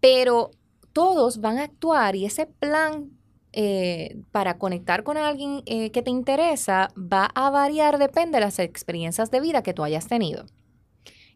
Pero 0.00 0.50
todos 0.92 1.40
van 1.40 1.58
a 1.58 1.64
actuar 1.64 2.16
y 2.16 2.24
ese 2.24 2.46
plan 2.46 3.10
eh, 3.52 4.16
para 4.30 4.56
conectar 4.56 5.02
con 5.02 5.18
alguien 5.18 5.62
eh, 5.66 5.90
que 5.90 6.02
te 6.02 6.10
interesa 6.10 6.88
va 6.96 7.26
a 7.34 7.50
variar, 7.50 7.98
depende 7.98 8.38
de 8.38 8.44
las 8.44 8.58
experiencias 8.58 9.30
de 9.30 9.40
vida 9.40 9.62
que 9.62 9.74
tú 9.74 9.84
hayas 9.84 10.06
tenido 10.06 10.46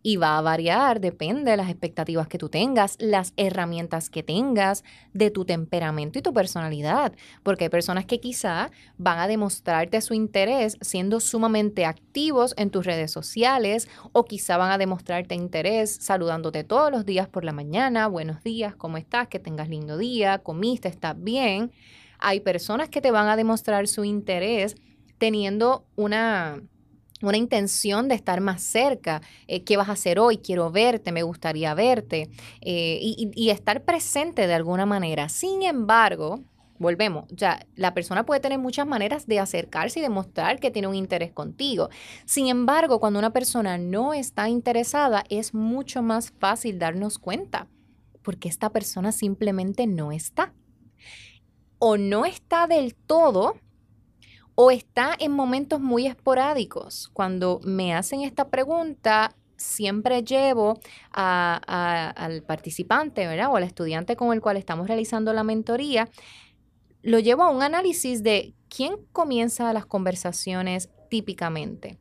y 0.06 0.18
va 0.18 0.38
a 0.38 0.40
variar, 0.40 1.00
depende 1.00 1.50
de 1.50 1.56
las 1.56 1.68
expectativas 1.68 2.28
que 2.28 2.38
tú 2.38 2.48
tengas, 2.48 2.96
las 3.00 3.32
herramientas 3.36 4.08
que 4.08 4.22
tengas, 4.22 4.84
de 5.12 5.32
tu 5.32 5.44
temperamento 5.44 6.20
y 6.20 6.22
tu 6.22 6.32
personalidad, 6.32 7.12
porque 7.42 7.64
hay 7.64 7.70
personas 7.70 8.06
que 8.06 8.20
quizá 8.20 8.70
van 8.98 9.18
a 9.18 9.26
demostrarte 9.26 10.00
su 10.00 10.14
interés 10.14 10.78
siendo 10.80 11.18
sumamente 11.18 11.84
activos 11.84 12.54
en 12.56 12.70
tus 12.70 12.86
redes 12.86 13.10
sociales 13.10 13.88
o 14.12 14.24
quizá 14.26 14.56
van 14.56 14.70
a 14.70 14.78
demostrarte 14.78 15.34
interés 15.34 15.98
saludándote 16.00 16.62
todos 16.62 16.92
los 16.92 17.04
días 17.04 17.26
por 17.26 17.44
la 17.44 17.52
mañana, 17.52 18.06
buenos 18.06 18.44
días, 18.44 18.76
¿cómo 18.76 18.98
estás? 18.98 19.26
Que 19.26 19.40
tengas 19.40 19.68
lindo 19.68 19.98
día, 19.98 20.38
comiste, 20.38 20.86
estás 20.86 21.20
bien. 21.20 21.72
Hay 22.20 22.38
personas 22.38 22.90
que 22.90 23.00
te 23.00 23.10
van 23.10 23.26
a 23.26 23.34
demostrar 23.34 23.88
su 23.88 24.04
interés 24.04 24.76
teniendo 25.18 25.84
una 25.96 26.62
una 27.22 27.36
intención 27.36 28.08
de 28.08 28.14
estar 28.14 28.40
más 28.40 28.62
cerca. 28.62 29.22
Eh, 29.46 29.64
¿Qué 29.64 29.76
vas 29.76 29.88
a 29.88 29.92
hacer 29.92 30.18
hoy? 30.18 30.38
Quiero 30.38 30.70
verte, 30.70 31.12
me 31.12 31.22
gustaría 31.22 31.74
verte. 31.74 32.30
Eh, 32.60 32.98
y, 33.00 33.50
estar 33.50 33.84
presente 33.84 34.46
de 34.46 34.54
alguna 34.54 34.86
manera. 34.86 35.28
Sin 35.28 35.62
embargo, 35.62 36.40
volvemos, 36.78 37.24
ya 37.30 37.64
la 37.74 37.94
persona 37.94 38.26
puede 38.26 38.40
tener 38.40 38.58
muchas 38.58 38.86
maneras 38.86 39.26
de 39.26 39.38
acercarse 39.38 40.00
y 40.00 40.02
demostrar 40.02 40.58
que 40.60 40.70
tiene 40.70 40.88
un 40.88 40.94
interés 40.94 41.32
contigo. 41.32 41.88
Sin 42.26 42.48
embargo, 42.48 43.00
cuando 43.00 43.18
una 43.18 43.32
persona 43.32 43.78
no 43.78 44.12
está 44.12 44.48
interesada, 44.48 45.24
es 45.30 45.54
mucho 45.54 46.02
más 46.02 46.32
fácil 46.38 46.78
darnos 46.78 47.18
cuenta, 47.18 47.68
porque 48.22 48.48
esta 48.48 48.70
persona 48.70 49.12
simplemente 49.12 49.86
no 49.86 50.12
está. 50.12 50.52
O 51.78 51.96
no 51.96 52.24
está 52.24 52.66
del 52.66 52.94
todo 52.94 53.54
o 54.56 54.70
está 54.70 55.14
en 55.18 55.32
momentos 55.32 55.80
muy 55.80 56.06
esporádicos. 56.06 57.10
Cuando 57.12 57.60
me 57.62 57.94
hacen 57.94 58.22
esta 58.22 58.48
pregunta, 58.48 59.36
siempre 59.56 60.24
llevo 60.24 60.80
al 61.12 62.42
participante, 62.42 63.26
¿verdad? 63.26 63.52
O 63.52 63.56
al 63.56 63.62
estudiante 63.62 64.16
con 64.16 64.32
el 64.32 64.40
cual 64.40 64.56
estamos 64.56 64.88
realizando 64.88 65.32
la 65.34 65.44
mentoría, 65.44 66.08
lo 67.02 67.18
llevo 67.18 67.42
a 67.44 67.50
un 67.50 67.62
análisis 67.62 68.22
de 68.22 68.54
quién 68.74 68.96
comienza 69.12 69.72
las 69.74 69.84
conversaciones 69.84 70.88
típicamente. 71.10 71.98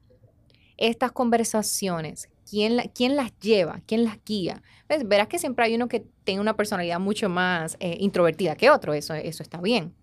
Estas 0.77 1.11
conversaciones, 1.11 2.29
¿quién, 2.49 2.77
las 2.77 3.39
lleva? 3.39 3.81
¿Quién 3.85 4.05
las 4.05 4.17
guía? 4.25 4.63
Verás 5.05 5.27
que 5.27 5.39
siempre 5.39 5.65
hay 5.65 5.75
uno 5.75 5.89
que 5.89 6.05
tiene 6.23 6.39
una 6.39 6.55
personalidad 6.55 7.01
mucho 7.01 7.27
más 7.27 7.75
eh, 7.81 7.97
introvertida 7.99 8.55
que 8.55 8.69
otro, 8.69 8.93
eso, 8.93 9.13
eso 9.13 9.43
está 9.43 9.59
bien 9.59 9.93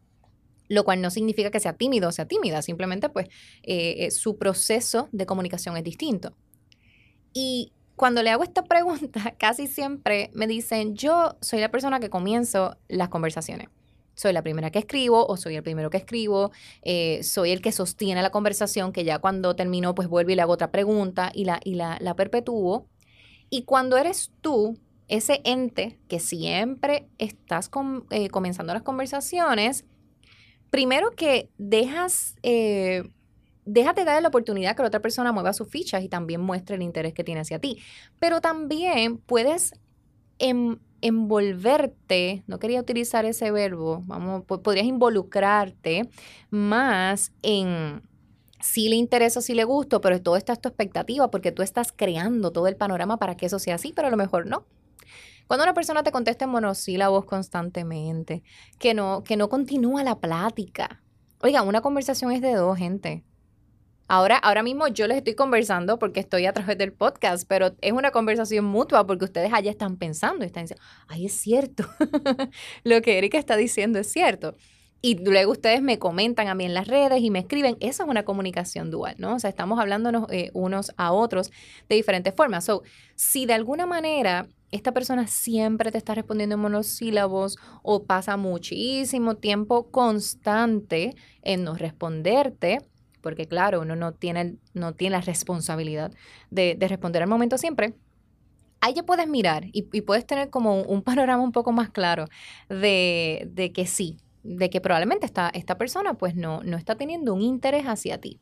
lo 0.72 0.84
cual 0.84 1.02
no 1.02 1.10
significa 1.10 1.50
que 1.50 1.60
sea 1.60 1.74
tímido 1.74 2.08
o 2.08 2.12
sea 2.12 2.26
tímida, 2.26 2.62
simplemente 2.62 3.10
pues 3.10 3.28
eh, 3.62 4.06
eh, 4.06 4.10
su 4.10 4.38
proceso 4.38 5.10
de 5.12 5.26
comunicación 5.26 5.76
es 5.76 5.84
distinto. 5.84 6.34
Y 7.34 7.72
cuando 7.94 8.22
le 8.22 8.30
hago 8.30 8.42
esta 8.42 8.64
pregunta, 8.74 9.34
casi 9.38 9.66
siempre 9.66 10.30
me 10.32 10.46
dicen, 10.46 10.94
yo 10.94 11.36
soy 11.42 11.60
la 11.60 11.70
persona 11.70 12.00
que 12.00 12.08
comienzo 12.08 12.78
las 12.88 13.10
conversaciones. 13.10 13.68
Soy 14.14 14.32
la 14.32 14.42
primera 14.42 14.70
que 14.70 14.78
escribo 14.78 15.26
o 15.26 15.36
soy 15.36 15.56
el 15.56 15.62
primero 15.62 15.90
que 15.90 15.98
escribo, 15.98 16.52
eh, 16.82 17.22
soy 17.22 17.50
el 17.50 17.60
que 17.60 17.72
sostiene 17.72 18.22
la 18.22 18.30
conversación, 18.30 18.92
que 18.92 19.04
ya 19.04 19.18
cuando 19.18 19.54
termino 19.56 19.94
pues 19.94 20.08
vuelvo 20.08 20.30
y 20.30 20.36
le 20.36 20.42
hago 20.42 20.52
otra 20.52 20.70
pregunta 20.70 21.30
y 21.34 21.44
la, 21.44 21.60
y 21.64 21.74
la, 21.74 21.98
la 22.00 22.14
perpetúo. 22.14 22.86
Y 23.50 23.64
cuando 23.64 23.98
eres 23.98 24.30
tú, 24.40 24.78
ese 25.08 25.42
ente 25.44 25.98
que 26.08 26.18
siempre 26.18 27.08
estás 27.18 27.68
comenzando 27.68 28.72
las 28.72 28.82
conversaciones, 28.82 29.84
primero 30.72 31.10
que 31.10 31.50
dejas, 31.58 32.34
eh, 32.42 33.02
déjate 33.66 34.06
dar 34.06 34.22
la 34.22 34.28
oportunidad 34.28 34.74
que 34.74 34.80
la 34.80 34.88
otra 34.88 35.02
persona 35.02 35.30
mueva 35.30 35.52
sus 35.52 35.68
fichas 35.68 36.02
y 36.02 36.08
también 36.08 36.40
muestre 36.40 36.76
el 36.76 36.82
interés 36.82 37.12
que 37.12 37.22
tiene 37.22 37.42
hacia 37.42 37.58
ti. 37.58 37.78
Pero 38.18 38.40
también 38.40 39.18
puedes 39.18 39.74
em, 40.38 40.78
envolverte, 41.02 42.42
no 42.46 42.58
quería 42.58 42.80
utilizar 42.80 43.26
ese 43.26 43.50
verbo, 43.50 44.02
vamos, 44.06 44.44
podrías 44.46 44.86
involucrarte 44.86 46.08
más 46.48 47.32
en 47.42 48.00
si 48.58 48.88
le 48.88 48.96
interesa, 48.96 49.42
si 49.42 49.54
le 49.54 49.64
gusto, 49.64 50.00
pero 50.00 50.22
todo 50.22 50.36
está 50.36 50.56
tu 50.56 50.68
expectativa 50.68 51.30
porque 51.30 51.52
tú 51.52 51.62
estás 51.62 51.92
creando 51.92 52.50
todo 52.50 52.66
el 52.66 52.76
panorama 52.76 53.18
para 53.18 53.36
que 53.36 53.44
eso 53.44 53.58
sea 53.58 53.74
así, 53.74 53.92
pero 53.94 54.08
a 54.08 54.10
lo 54.10 54.16
mejor 54.16 54.46
no. 54.46 54.64
Cuando 55.46 55.64
una 55.64 55.74
persona 55.74 56.02
te 56.02 56.12
contesta 56.12 56.44
en 56.44 56.50
monosílabos 56.50 57.24
constantemente, 57.24 58.42
que 58.78 58.94
no, 58.94 59.22
que 59.24 59.36
no 59.36 59.48
continúa 59.48 60.04
la 60.04 60.18
plática. 60.20 61.02
Oiga, 61.40 61.62
una 61.62 61.80
conversación 61.80 62.32
es 62.32 62.40
de 62.40 62.54
dos, 62.54 62.78
gente. 62.78 63.24
Ahora, 64.08 64.36
ahora 64.36 64.62
mismo 64.62 64.88
yo 64.88 65.06
les 65.06 65.16
estoy 65.16 65.34
conversando 65.34 65.98
porque 65.98 66.20
estoy 66.20 66.46
a 66.46 66.52
través 66.52 66.76
del 66.76 66.92
podcast, 66.92 67.48
pero 67.48 67.74
es 67.80 67.92
una 67.92 68.10
conversación 68.10 68.64
mutua 68.64 69.06
porque 69.06 69.24
ustedes 69.24 69.52
allá 69.52 69.70
están 69.70 69.96
pensando 69.96 70.44
y 70.44 70.48
están 70.48 70.64
diciendo, 70.64 70.84
ay, 71.08 71.26
es 71.26 71.32
cierto, 71.32 71.84
lo 72.84 73.00
que 73.00 73.16
Erika 73.16 73.38
está 73.38 73.56
diciendo 73.56 73.98
es 73.98 74.12
cierto. 74.12 74.54
Y 75.00 75.16
luego 75.24 75.52
ustedes 75.52 75.82
me 75.82 75.98
comentan 75.98 76.46
a 76.46 76.54
mí 76.54 76.64
en 76.64 76.74
las 76.74 76.86
redes 76.86 77.22
y 77.22 77.30
me 77.30 77.40
escriben, 77.40 77.76
eso 77.80 78.04
es 78.04 78.08
una 78.08 78.24
comunicación 78.24 78.90
dual, 78.90 79.16
¿no? 79.18 79.34
O 79.34 79.38
sea, 79.40 79.50
estamos 79.50 79.80
hablándonos 79.80 80.30
eh, 80.30 80.50
unos 80.52 80.92
a 80.96 81.12
otros 81.12 81.50
de 81.88 81.96
diferentes 81.96 82.34
formas. 82.34 82.64
So, 82.64 82.82
si 83.16 83.46
de 83.46 83.54
alguna 83.54 83.86
manera 83.86 84.46
esta 84.72 84.92
persona 84.92 85.26
siempre 85.26 85.92
te 85.92 85.98
está 85.98 86.14
respondiendo 86.14 86.54
en 86.54 86.60
monosílabos 86.62 87.58
o 87.82 88.04
pasa 88.04 88.38
muchísimo 88.38 89.36
tiempo 89.36 89.90
constante 89.90 91.14
en 91.42 91.62
no 91.62 91.74
responderte, 91.74 92.78
porque 93.20 93.46
claro, 93.46 93.82
uno 93.82 93.94
no 93.96 94.12
tiene, 94.12 94.56
no 94.72 94.94
tiene 94.94 95.16
la 95.16 95.20
responsabilidad 95.20 96.10
de, 96.50 96.76
responder 96.80 97.22
al 97.22 97.28
momento 97.28 97.58
siempre, 97.58 97.94
ahí 98.80 98.94
ya 98.94 99.02
puedes 99.02 99.28
mirar 99.28 99.66
y, 99.72 99.82
puedes 99.82 100.26
tener 100.26 100.48
como 100.48 100.80
un, 100.80 101.02
panorama 101.02 101.44
un 101.44 101.52
poco 101.52 101.70
más 101.70 101.90
claro 101.90 102.24
de, 102.70 103.46
de, 103.52 103.72
que 103.72 103.86
sí, 103.86 104.16
de 104.42 104.70
que 104.70 104.80
probablemente 104.80 105.26
esta, 105.26 105.50
esta 105.50 105.76
persona 105.76 106.14
pues 106.14 106.34
no, 106.34 106.62
no 106.62 106.78
está 106.78 106.96
teniendo 106.96 107.34
un 107.34 107.42
interés 107.42 107.84
hacia 107.84 108.18
ti. 108.18 108.40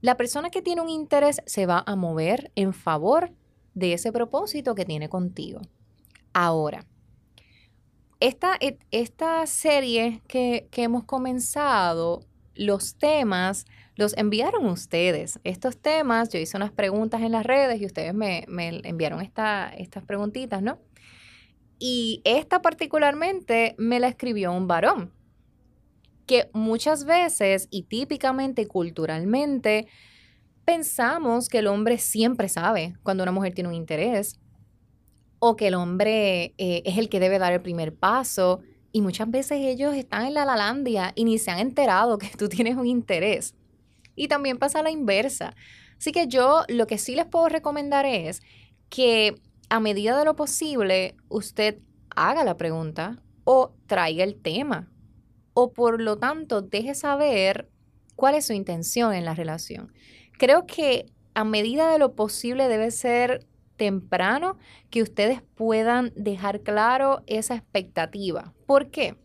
La 0.00 0.16
persona 0.16 0.50
que 0.50 0.60
tiene 0.60 0.82
un 0.82 0.90
interés 0.90 1.40
se 1.46 1.66
va 1.66 1.84
a 1.86 1.94
mover 1.94 2.50
en 2.56 2.72
favor 2.74 3.32
de 3.76 3.92
ese 3.92 4.10
propósito 4.10 4.74
que 4.74 4.86
tiene 4.86 5.08
contigo. 5.08 5.60
Ahora, 6.32 6.84
esta, 8.18 8.56
e, 8.58 8.78
esta 8.90 9.46
serie 9.46 10.22
que, 10.26 10.66
hemos 10.72 11.04
comenzado, 11.04 12.24
los 12.54 12.96
temas 12.96 13.66
los 13.94 14.16
enviaron 14.16 14.66
ustedes. 14.66 15.40
Estos 15.44 15.78
temas, 15.78 16.30
yo 16.30 16.38
hice 16.38 16.56
unas 16.56 16.72
preguntas 16.72 17.20
en 17.20 17.32
las 17.32 17.44
redes 17.44 17.80
y 17.80 17.86
ustedes 17.86 18.14
me, 18.14 18.46
enviaron 18.48 19.20
esta, 19.20 19.68
estas 19.68 20.04
preguntitas, 20.04 20.62
¿no? 20.62 20.78
Y 21.78 22.22
esta 22.24 22.62
particularmente 22.62 23.74
me 23.76 24.00
la 24.00 24.08
escribió 24.08 24.52
un 24.52 24.66
varón, 24.66 25.12
que 26.26 26.48
muchas 26.54 27.04
veces 27.04 27.68
y 27.70 27.82
típicamente 27.82 28.66
culturalmente 28.66 29.86
pensamos 30.66 31.48
que 31.48 31.60
el 31.60 31.68
hombre 31.68 31.96
siempre 31.96 32.50
sabe 32.50 32.96
cuando 33.02 33.22
una 33.22 33.32
mujer 33.32 33.54
tiene 33.54 33.68
un 33.68 33.74
interés 33.74 34.38
o 35.38 35.56
que 35.56 35.68
el 35.68 35.74
hombre 35.74 36.54
eh, 36.58 36.82
es 36.84 36.98
el 36.98 37.08
que 37.08 37.20
debe 37.20 37.38
dar 37.38 37.52
el 37.52 37.62
primer 37.62 37.94
paso 37.94 38.60
y 38.92 39.00
muchas 39.00 39.30
veces 39.30 39.58
ellos 39.60 39.94
están 39.94 40.26
en 40.26 40.34
la 40.34 40.44
lalandia 40.44 41.12
y 41.14 41.24
ni 41.24 41.38
se 41.38 41.50
han 41.50 41.60
enterado 41.60 42.18
que 42.18 42.28
tú 42.36 42.48
tienes 42.48 42.76
un 42.76 42.86
interés. 42.86 43.54
Y 44.16 44.28
también 44.28 44.58
pasa 44.58 44.82
la 44.82 44.90
inversa. 44.90 45.54
Así 45.98 46.12
que 46.12 46.26
yo 46.26 46.64
lo 46.68 46.86
que 46.86 46.98
sí 46.98 47.14
les 47.14 47.26
puedo 47.26 47.48
recomendar 47.48 48.04
es 48.04 48.42
que 48.88 49.34
a 49.68 49.80
medida 49.80 50.18
de 50.18 50.24
lo 50.24 50.36
posible 50.36 51.16
usted 51.28 51.78
haga 52.14 52.44
la 52.44 52.56
pregunta 52.56 53.22
o 53.44 53.74
traiga 53.86 54.24
el 54.24 54.40
tema 54.40 54.90
o 55.54 55.72
por 55.72 56.02
lo 56.02 56.18
tanto 56.18 56.60
deje 56.60 56.94
saber 56.94 57.70
cuál 58.14 58.34
es 58.34 58.46
su 58.46 58.52
intención 58.52 59.14
en 59.14 59.24
la 59.24 59.34
relación. 59.34 59.92
Creo 60.38 60.66
que 60.66 61.06
a 61.34 61.44
medida 61.44 61.90
de 61.90 61.98
lo 61.98 62.14
posible 62.14 62.68
debe 62.68 62.90
ser 62.90 63.46
temprano 63.76 64.56
que 64.90 65.02
ustedes 65.02 65.42
puedan 65.54 66.12
dejar 66.16 66.60
claro 66.60 67.22
esa 67.26 67.54
expectativa. 67.54 68.54
¿Por 68.66 68.90
qué? 68.90 69.16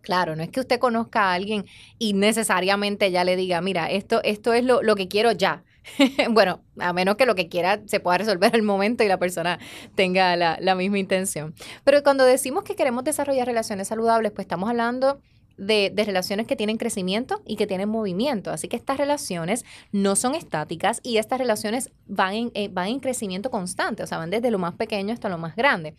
Claro, 0.00 0.34
no 0.34 0.42
es 0.42 0.50
que 0.50 0.60
usted 0.60 0.80
conozca 0.80 1.30
a 1.30 1.34
alguien 1.34 1.64
y 1.98 2.12
necesariamente 2.12 3.10
ya 3.10 3.24
le 3.24 3.36
diga, 3.36 3.60
mira, 3.60 3.90
esto, 3.90 4.20
esto 4.24 4.52
es 4.52 4.64
lo, 4.64 4.82
lo 4.82 4.96
que 4.96 5.08
quiero 5.08 5.32
ya. 5.32 5.64
bueno, 6.30 6.62
a 6.78 6.92
menos 6.92 7.16
que 7.16 7.26
lo 7.26 7.34
que 7.34 7.48
quiera 7.48 7.80
se 7.86 8.00
pueda 8.00 8.18
resolver 8.18 8.54
al 8.54 8.62
momento 8.62 9.04
y 9.04 9.08
la 9.08 9.18
persona 9.18 9.58
tenga 9.94 10.36
la, 10.36 10.58
la 10.60 10.74
misma 10.74 10.98
intención. 10.98 11.54
Pero 11.84 12.02
cuando 12.02 12.24
decimos 12.24 12.64
que 12.64 12.76
queremos 12.76 13.04
desarrollar 13.04 13.46
relaciones 13.46 13.88
saludables, 13.88 14.32
pues 14.32 14.44
estamos 14.44 14.68
hablando 14.68 15.20
de, 15.56 15.92
relaciones 15.96 16.46
que 16.46 16.56
tienen 16.56 16.76
crecimiento 16.76 17.42
y 17.46 17.56
que 17.56 17.66
tienen 17.66 17.88
movimiento. 17.88 18.50
Así 18.50 18.68
que 18.68 18.76
estas 18.76 18.98
relaciones 18.98 19.64
no 19.92 20.16
son 20.16 20.34
estáticas 20.34 21.00
y 21.02 21.18
estas 21.18 21.38
relaciones 21.38 21.90
van 22.06 22.34
en, 22.34 22.50
eh, 22.54 22.68
van 22.68 22.88
en 22.88 23.00
crecimiento 23.00 23.50
constante, 23.50 24.02
o 24.02 24.06
sea, 24.06 24.18
van 24.18 24.30
desde 24.30 24.50
lo 24.50 24.58
más 24.58 24.74
pequeño 24.74 25.12
hasta 25.12 25.28
lo 25.28 25.38
más 25.38 25.56
grande. 25.56 25.94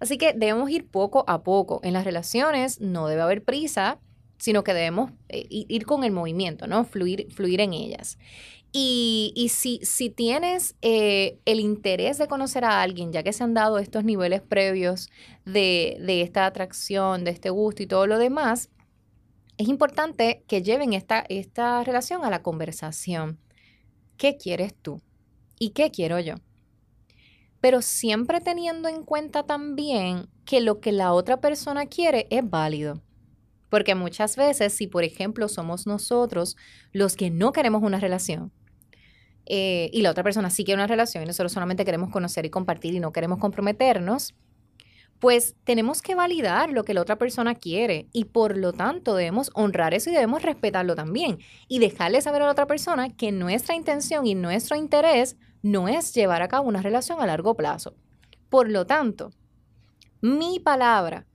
Así 0.00 0.16
que 0.16 0.32
debemos 0.32 0.70
ir 0.70 0.86
poco 0.88 1.24
a 1.26 1.42
poco. 1.42 1.80
En 1.82 1.92
las 1.92 2.04
relaciones 2.04 2.80
no 2.80 3.08
debe 3.08 3.22
haber 3.22 3.44
prisa, 3.44 3.98
sino 4.38 4.62
que 4.62 4.72
debemos 4.72 5.10
eh, 5.28 5.46
ir 5.48 5.84
con 5.84 6.04
el 6.04 6.12
movimiento, 6.12 6.66
¿no? 6.66 6.84
Fluir, 6.84 7.26
fluir 7.32 7.60
en 7.60 7.72
ellas. 7.72 8.18
Y, 8.70 9.50
si, 9.50 9.80
si 9.82 10.10
tienes 10.10 10.76
eh, 10.82 11.38
el 11.46 11.58
interés 11.58 12.18
de 12.18 12.28
conocer 12.28 12.64
a 12.64 12.82
alguien, 12.82 13.12
ya 13.12 13.22
que 13.22 13.32
se 13.32 13.42
han 13.42 13.54
dado 13.54 13.78
estos 13.78 14.04
niveles 14.04 14.42
previos 14.42 15.08
de, 15.46 15.96
de 16.00 16.20
esta 16.20 16.44
atracción, 16.44 17.24
de 17.24 17.30
este 17.30 17.48
gusto 17.48 17.82
y 17.82 17.86
todo 17.86 18.06
lo 18.06 18.18
demás, 18.18 18.68
es 19.58 19.68
importante 19.68 20.44
que 20.46 20.62
lleven 20.62 20.92
esta, 20.92 21.24
esta 21.28 21.82
relación 21.82 22.24
a 22.24 22.30
la 22.30 22.42
conversación. 22.42 23.40
¿Qué 24.16 24.36
quieres 24.36 24.74
tú? 24.80 25.02
¿Y 25.58 25.70
qué 25.70 25.90
quiero 25.90 26.20
yo? 26.20 26.36
Pero 27.60 27.82
siempre 27.82 28.40
teniendo 28.40 28.88
en 28.88 29.02
cuenta 29.02 29.42
también 29.42 30.28
que 30.44 30.60
lo 30.60 30.80
que 30.80 30.92
la 30.92 31.12
otra 31.12 31.40
persona 31.40 31.86
quiere 31.86 32.28
es 32.30 32.48
válido. 32.48 33.02
Porque 33.68 33.96
muchas 33.96 34.36
veces, 34.36 34.72
si 34.72 34.86
por 34.86 35.02
ejemplo 35.02 35.48
somos 35.48 35.86
nosotros 35.86 36.56
los 36.92 37.16
que 37.16 37.30
no 37.30 37.52
queremos 37.52 37.82
una 37.82 37.98
relación, 37.98 38.52
eh, 39.44 39.90
y 39.92 40.02
la 40.02 40.10
otra 40.10 40.22
persona 40.22 40.50
sí 40.50 40.64
quiere 40.64 40.78
una 40.78 40.86
relación 40.86 41.24
y 41.24 41.26
nosotros 41.26 41.52
solamente 41.52 41.84
queremos 41.84 42.10
conocer 42.10 42.44
y 42.46 42.50
compartir 42.50 42.94
y 42.94 43.00
no 43.00 43.12
queremos 43.12 43.38
comprometernos, 43.38 44.34
pues 45.18 45.56
tenemos 45.64 46.00
que 46.02 46.14
validar 46.14 46.70
lo 46.70 46.84
que 46.84 46.94
la 46.94 47.02
otra 47.02 47.16
persona 47.16 47.54
quiere 47.54 48.08
y 48.12 48.26
por 48.26 48.56
lo 48.56 48.72
tanto 48.72 49.16
debemos 49.16 49.50
honrar 49.54 49.94
eso 49.94 50.10
y 50.10 50.12
debemos 50.12 50.42
respetarlo 50.42 50.94
también 50.94 51.38
y 51.66 51.80
dejarle 51.80 52.20
saber 52.20 52.42
a 52.42 52.46
la 52.46 52.52
otra 52.52 52.66
persona 52.66 53.14
que 53.14 53.32
nuestra 53.32 53.74
intención 53.74 54.26
y 54.26 54.34
nuestro 54.34 54.76
interés 54.76 55.36
no 55.62 55.88
es 55.88 56.14
llevar 56.14 56.42
a 56.42 56.48
cabo 56.48 56.68
una 56.68 56.82
relación 56.82 57.20
a 57.20 57.26
largo 57.26 57.56
plazo. 57.56 57.96
Por 58.48 58.70
lo 58.70 58.86
tanto, 58.86 59.32
mi 60.20 60.60
palabra, 60.60 61.26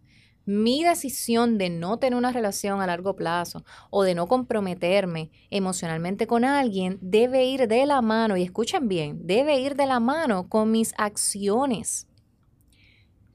mi 0.46 0.84
decisión 0.84 1.58
de 1.58 1.70
no 1.70 2.00
tener 2.00 2.18
una 2.18 2.32
relación 2.32 2.82
a 2.82 2.88
largo 2.88 3.16
plazo 3.16 3.64
o 3.90 4.04
de 4.04 4.16
no 4.16 4.28
comprometerme 4.28 5.30
emocionalmente 5.50 6.26
con 6.26 6.46
alguien 6.46 7.00
debe 7.02 7.46
ir 7.46 7.68
de 7.68 7.86
la 7.86 8.02
mano, 8.02 8.38
y 8.38 8.44
escuchen 8.44 8.88
bien, 8.88 9.26
debe 9.26 9.60
ir 9.60 9.76
de 9.76 9.86
la 9.86 10.00
mano 10.00 10.50
con 10.50 10.72
mis 10.72 10.94
acciones 10.98 12.08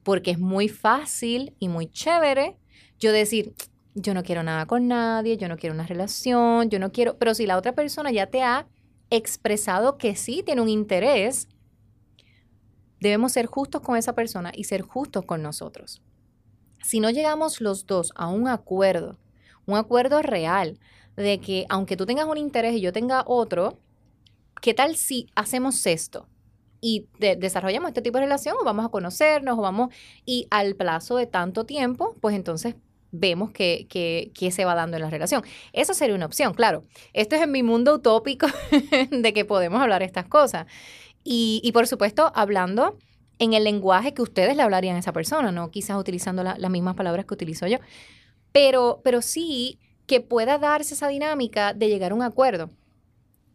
porque 0.09 0.31
es 0.31 0.39
muy 0.39 0.69
fácil 0.69 1.55
y 1.59 1.69
muy 1.69 1.85
chévere 1.85 2.57
yo 2.97 3.11
decir, 3.11 3.53
yo 3.93 4.15
no 4.15 4.23
quiero 4.23 4.41
nada 4.41 4.65
con 4.65 4.87
nadie, 4.87 5.37
yo 5.37 5.47
no 5.47 5.55
quiero 5.55 5.75
una 5.75 5.85
relación, 5.85 6.71
yo 6.71 6.79
no 6.79 6.91
quiero, 6.91 7.19
pero 7.19 7.35
si 7.35 7.45
la 7.45 7.59
otra 7.59 7.75
persona 7.75 8.09
ya 8.09 8.25
te 8.25 8.41
ha 8.41 8.65
expresado 9.11 9.99
que 9.99 10.15
sí 10.15 10.41
tiene 10.43 10.61
un 10.61 10.67
interés, 10.67 11.47
debemos 12.99 13.33
ser 13.33 13.45
justos 13.45 13.83
con 13.83 13.97
esa 13.97 14.13
persona 14.13 14.51
y 14.51 14.63
ser 14.63 14.81
justos 14.81 15.25
con 15.25 15.43
nosotros. 15.43 16.01
Si 16.81 16.99
no 16.99 17.11
llegamos 17.11 17.61
los 17.61 17.85
dos 17.85 18.11
a 18.15 18.29
un 18.29 18.47
acuerdo, 18.47 19.19
un 19.67 19.77
acuerdo 19.77 20.23
real 20.23 20.79
de 21.17 21.39
que 21.39 21.67
aunque 21.69 21.97
tú 21.97 22.07
tengas 22.07 22.25
un 22.25 22.39
interés 22.39 22.73
y 22.73 22.81
yo 22.81 22.91
tenga 22.91 23.23
otro, 23.27 23.77
¿qué 24.59 24.73
tal 24.73 24.95
si 24.95 25.27
hacemos 25.35 25.85
esto? 25.85 26.27
Y 26.81 27.07
desarrollamos 27.17 27.89
este 27.89 28.01
tipo 28.01 28.17
de 28.17 28.25
relación 28.25 28.55
o 28.59 28.65
vamos 28.65 28.85
a 28.85 28.89
conocernos 28.89 29.57
o 29.57 29.61
vamos 29.61 29.93
y 30.25 30.47
al 30.49 30.75
plazo 30.75 31.17
de 31.17 31.27
tanto 31.27 31.65
tiempo, 31.65 32.15
pues 32.21 32.35
entonces 32.35 32.75
vemos 33.11 33.51
que, 33.51 33.87
que, 33.89 34.51
se 34.51 34.65
va 34.65 34.75
dando 34.75 34.97
en 34.97 35.03
la 35.03 35.09
relación. 35.09 35.43
Eso 35.73 35.93
sería 35.93 36.15
una 36.15 36.25
opción, 36.25 36.53
claro. 36.53 36.83
Esto 37.13 37.35
es 37.35 37.41
en 37.41 37.51
mi 37.51 37.63
mundo 37.63 37.95
utópico 37.95 38.47
de 39.11 39.33
que 39.33 39.45
podemos 39.45 39.81
hablar 39.81 40.03
estas 40.03 40.25
cosas. 40.25 40.67
Y, 41.23 41.61
y, 41.63 41.71
por 41.71 41.87
supuesto, 41.87 42.31
hablando 42.35 42.97
en 43.39 43.53
el 43.53 43.63
lenguaje 43.63 44.13
que 44.13 44.21
ustedes 44.21 44.55
le 44.55 44.63
hablarían 44.63 44.95
a 44.95 44.99
esa 44.99 45.13
persona, 45.13 45.51
no 45.51 45.71
quizás 45.71 45.97
utilizando 45.97 46.43
las 46.43 46.69
mismas 46.69 46.95
palabras 46.95 47.25
que 47.25 47.33
utilizo 47.33 47.67
yo, 47.67 47.77
pero, 48.51 49.01
pero 49.03 49.21
sí 49.21 49.79
que 50.05 50.21
pueda 50.21 50.57
darse 50.57 50.93
esa 50.93 51.07
dinámica 51.07 51.73
de 51.73 51.87
llegar 51.87 52.11
a 52.11 52.15
un 52.15 52.23
acuerdo. 52.23 52.69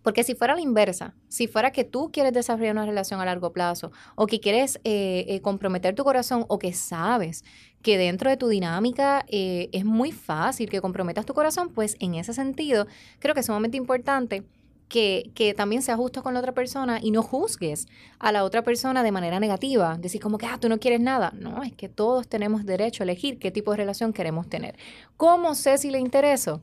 Porque 0.04 0.22
si 0.22 0.34
fuera 0.34 0.54
la 0.54 0.60
inversa, 0.60 1.14
si 1.28 1.48
fuera 1.48 1.72
que 1.72 1.82
tú 1.82 2.10
quieres 2.12 2.34
desarrollar 2.34 2.74
una 2.74 2.84
relación 2.84 3.20
a 3.20 3.24
largo 3.24 3.52
plazo 3.52 3.90
o 4.16 4.26
que 4.26 4.38
quieres 4.38 4.78
eh, 4.84 5.24
eh, 5.28 5.40
comprometer 5.40 5.94
tu 5.94 6.04
corazón 6.04 6.44
o 6.48 6.58
que 6.58 6.74
sabes 6.74 7.42
que 7.80 7.96
dentro 7.96 8.28
de 8.28 8.36
tu 8.36 8.48
dinámica 8.48 9.24
eh, 9.28 9.70
es 9.72 9.86
muy 9.86 10.12
fácil 10.12 10.68
que 10.68 10.82
comprometas 10.82 11.24
tu 11.24 11.32
corazón, 11.32 11.70
pues 11.70 11.96
en 12.00 12.14
ese 12.16 12.34
sentido 12.34 12.86
creo 13.18 13.32
que 13.32 13.40
es 13.40 13.46
sumamente 13.46 13.78
importante 13.78 14.44
que, 14.88 15.30
que, 15.34 15.54
también 15.54 15.80
seas 15.80 15.96
justo 15.96 16.22
con 16.22 16.34
la 16.34 16.40
otra 16.40 16.52
persona 16.52 17.00
y 17.02 17.10
no 17.10 17.22
juzgues 17.22 17.86
a 18.18 18.30
la 18.30 18.44
otra 18.44 18.62
persona 18.62 19.02
de 19.02 19.10
manera 19.10 19.40
negativa. 19.40 19.96
Decir 19.98 20.20
como 20.20 20.36
que, 20.36 20.44
ah, 20.44 20.58
tú 20.60 20.68
no 20.68 20.78
quieres 20.78 21.00
nada. 21.00 21.32
No, 21.34 21.62
es 21.62 21.72
que 21.72 21.88
todos 21.88 22.28
tenemos 22.28 22.66
derecho 22.66 23.02
a 23.02 23.04
elegir 23.04 23.38
qué 23.38 23.50
tipo 23.50 23.70
de 23.70 23.78
relación 23.78 24.12
queremos 24.12 24.48
tener. 24.50 24.76
¿Cómo 25.16 25.54
sé 25.54 25.78
si 25.78 25.90
le 25.90 25.98
intereso? 25.98 26.60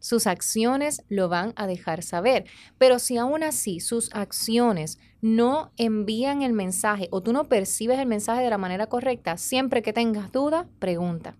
Sus 0.00 0.26
acciones 0.26 1.02
lo 1.08 1.28
van 1.28 1.52
a 1.56 1.66
dejar 1.66 2.02
saber. 2.02 2.44
Pero 2.78 2.98
si 2.98 3.16
aún 3.16 3.42
así 3.42 3.80
sus 3.80 4.10
acciones 4.12 4.98
no 5.20 5.72
envían 5.76 6.42
el 6.42 6.52
mensaje 6.52 7.08
o 7.10 7.22
tú 7.22 7.32
no 7.32 7.44
percibes 7.44 7.98
el 7.98 8.06
mensaje 8.06 8.42
de 8.42 8.50
la 8.50 8.58
manera 8.58 8.86
correcta, 8.86 9.36
siempre 9.36 9.82
que 9.82 9.92
tengas 9.92 10.32
duda, 10.32 10.68
pregunta. 10.78 11.36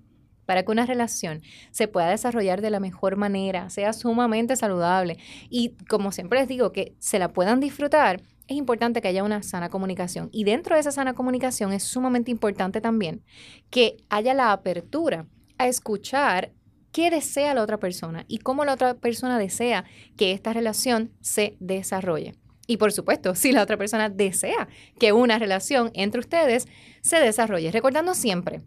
Para 0.47 0.63
que 0.63 0.73
una 0.73 0.87
relación 0.87 1.43
se 1.73 1.89
pueda 1.89 2.09
desarrollar 2.09 2.63
de 2.63 2.71
la 2.71 2.81
mejor 2.81 3.17
manera, 3.17 3.69
sea 3.69 3.93
sumamente 3.93 4.57
saludable 4.57 5.19
y 5.51 5.75
como 5.89 6.11
siempre 6.11 6.41
les 6.41 6.49
digo, 6.49 6.73
que 6.73 6.95
se 6.99 7.19
la 7.19 7.33
puedan 7.35 7.61
disfrutar, 7.61 8.23
es 8.47 8.57
importante 8.57 9.03
que 9.03 9.09
haya 9.09 9.25
una 9.25 9.43
sana 9.43 9.69
comunicación. 9.69 10.31
Y 10.33 10.45
dentro 10.45 10.75
de 10.75 10.81
esa 10.81 10.91
sana 10.91 11.13
comunicación 11.13 11.73
es 11.73 11.83
sumamente 11.83 12.31
importante 12.31 12.81
también 12.81 13.23
que 13.69 13.99
haya 14.09 14.33
la 14.33 14.53
apertura 14.53 15.27
a 15.59 15.69
escuchar 15.69 16.53
qué 16.93 17.11
desea 17.11 17.55
la 17.55 17.63
otra 17.63 17.79
persona 17.79 18.25
y 18.29 18.39
cómo 18.39 18.65
la 18.65 18.75
otra 18.75 18.95
persona 18.95 19.39
desea 19.39 19.85
que 20.17 20.33
esta 20.33 20.53
relación 20.53 21.13
se 21.21 21.57
desarrolle. 21.61 22.35
Y 22.67 22.77
por 22.77 22.93
supuesto, 22.93 23.35
si 23.35 23.53
la 23.53 23.63
otra 23.63 23.77
persona 23.77 24.11
desea 24.11 24.69
que 24.99 25.13
una 25.13 25.39
relación 25.39 25.91
entre 25.95 26.21
ustedes 26.21 26.67
se 27.01 27.19
desarrolle, 27.19 27.73
recordando 27.73 28.15
siempre 28.15 28.63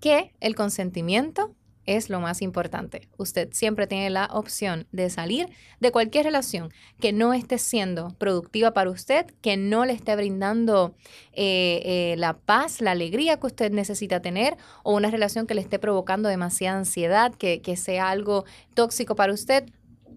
que 0.00 0.34
el 0.40 0.54
consentimiento 0.54 1.54
es 1.86 2.10
lo 2.10 2.20
más 2.20 2.42
importante. 2.42 3.08
Usted 3.16 3.48
siempre 3.52 3.86
tiene 3.86 4.10
la 4.10 4.26
opción 4.26 4.86
de 4.92 5.10
salir 5.10 5.48
de 5.80 5.92
cualquier 5.92 6.24
relación 6.24 6.72
que 7.00 7.12
no 7.12 7.32
esté 7.32 7.58
siendo 7.58 8.14
productiva 8.18 8.72
para 8.72 8.90
usted, 8.90 9.26
que 9.40 9.56
no 9.56 9.84
le 9.84 9.92
esté 9.92 10.16
brindando 10.16 10.94
eh, 11.32 11.82
eh, 11.84 12.14
la 12.18 12.34
paz, 12.34 12.80
la 12.80 12.92
alegría 12.92 13.38
que 13.38 13.46
usted 13.46 13.72
necesita 13.72 14.20
tener, 14.20 14.56
o 14.82 14.94
una 14.94 15.10
relación 15.10 15.46
que 15.46 15.54
le 15.54 15.60
esté 15.60 15.78
provocando 15.78 16.28
demasiada 16.28 16.78
ansiedad, 16.78 17.34
que, 17.34 17.60
que 17.60 17.76
sea 17.76 18.10
algo 18.10 18.44
tóxico 18.74 19.14
para 19.16 19.32
usted. 19.32 19.64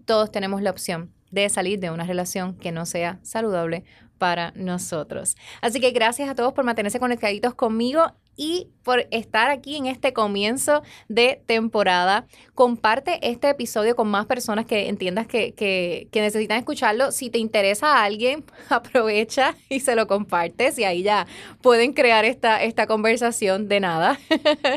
Todos 0.04 0.30
tenemos 0.30 0.62
la 0.62 0.70
opción 0.70 1.12
de 1.30 1.48
salir 1.48 1.78
de 1.78 1.90
una 1.90 2.04
relación 2.04 2.54
que 2.54 2.72
no 2.72 2.86
sea 2.86 3.18
saludable 3.22 3.84
para 4.18 4.52
nosotros. 4.56 5.36
Así 5.60 5.80
que 5.80 5.92
gracias 5.92 6.28
a 6.28 6.34
todos 6.34 6.52
por 6.52 6.64
mantenerse 6.64 6.98
conectaditos 6.98 7.54
conmigo 7.54 8.12
y 8.38 8.68
por 8.84 9.06
estar 9.10 9.50
aquí 9.50 9.76
en 9.76 9.86
este 9.86 10.12
comienzo 10.14 10.82
de 11.08 11.42
temporada. 11.44 12.26
Comparte 12.54 13.18
este 13.28 13.50
episodio 13.50 13.96
con 13.96 14.08
más 14.08 14.24
personas 14.24 14.64
que 14.64 14.88
entiendas 14.88 15.26
que, 15.26 15.52
que, 15.52 16.08
necesitan 16.14 16.58
escucharlo. 16.58 17.12
Si 17.12 17.28
te 17.28 17.38
interesa 17.38 17.98
a 17.98 18.04
alguien, 18.04 18.44
aprovecha 18.70 19.56
y 19.68 19.80
se 19.80 19.94
lo 19.96 20.06
compartes 20.06 20.78
y 20.78 20.84
ahí 20.84 21.02
ya 21.02 21.26
pueden 21.60 21.92
crear 21.92 22.24
esta, 22.24 22.62
esta 22.62 22.86
conversación 22.86 23.68
de 23.68 23.80
nada. 23.80 24.18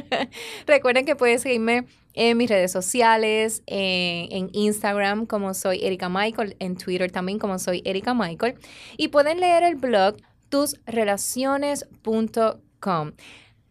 Recuerden 0.68 1.06
que 1.06 1.16
puedes 1.16 1.44
seguirme 1.44 1.86
en 2.14 2.38
mis 2.38 2.50
redes 2.50 2.72
sociales, 2.72 3.64
en, 3.68 4.50
Instagram 4.54 5.28
como 5.28 5.54
soy 5.54 5.80
Erika 5.84 6.08
Michael, 6.10 6.56
en 6.60 6.78
Twitter 6.78 7.12
también 7.12 7.38
como 7.40 7.60
soy 7.60 7.82
Erika 7.86 8.14
Michael. 8.14 8.56
Y 8.98 9.08
pueden 9.10 9.40
leer 9.40 9.64
el 9.64 9.76
blog 9.76 10.18
tusrelaciones.com. 10.50 13.12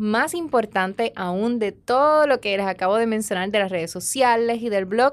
Más 0.00 0.32
importante 0.32 1.12
aún 1.14 1.58
de 1.58 1.72
todo 1.72 2.26
lo 2.26 2.40
que 2.40 2.56
les 2.56 2.66
acabo 2.66 2.96
de 2.96 3.06
mencionar 3.06 3.50
de 3.50 3.58
las 3.58 3.70
redes 3.70 3.90
sociales 3.90 4.62
y 4.62 4.70
del 4.70 4.86
blog, 4.86 5.12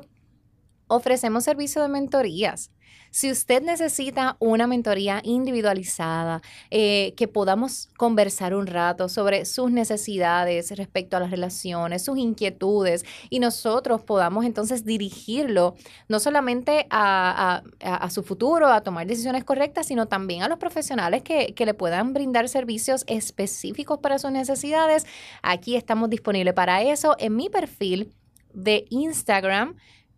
ofrecemos 0.87 1.43
servicio 1.43 1.81
de 1.81 1.89
mentorías. 1.89 2.71
Si 3.17 3.31
usted 3.31 3.63
necesita 3.63 4.37
una 4.37 4.67
mentoría 4.67 5.21
individualizada, 5.23 6.43
eh, 6.69 7.15
que 7.17 7.27
podamos 7.27 7.89
conversar 7.97 8.53
un 8.53 8.67
rato 8.67 9.09
sobre 9.09 9.45
sus 9.45 9.71
necesidades 9.71 10.69
respecto 10.77 11.17
a 11.17 11.19
las 11.19 11.31
relaciones, 11.31 12.05
sus 12.05 12.19
inquietudes, 12.19 13.05
y 13.31 13.39
nosotros 13.39 14.03
podamos 14.03 14.45
entonces 14.45 14.85
dirigirlo 14.85 15.73
no 16.07 16.19
solamente 16.19 16.85
a, 16.91 17.63
su 18.11 18.21
futuro, 18.21 18.67
a 18.67 18.81
tomar 18.81 19.07
decisiones 19.07 19.43
correctas, 19.43 19.87
sino 19.87 20.05
también 20.05 20.43
a 20.43 20.47
los 20.47 20.59
profesionales 20.59 21.23
que, 21.23 21.55
que 21.55 21.65
le 21.65 21.73
puedan 21.73 22.13
brindar 22.13 22.47
servicios 22.47 23.03
específicos 23.07 23.97
para 23.97 24.19
sus 24.19 24.29
necesidades, 24.29 25.07
aquí 25.41 25.75
estamos 25.75 26.11
disponibles 26.11 26.53
para 26.53 26.83
eso 26.83 27.15
en 27.17 27.35
mi 27.35 27.49
perfil 27.49 28.13
de 28.53 28.85
Instagram 28.91 29.75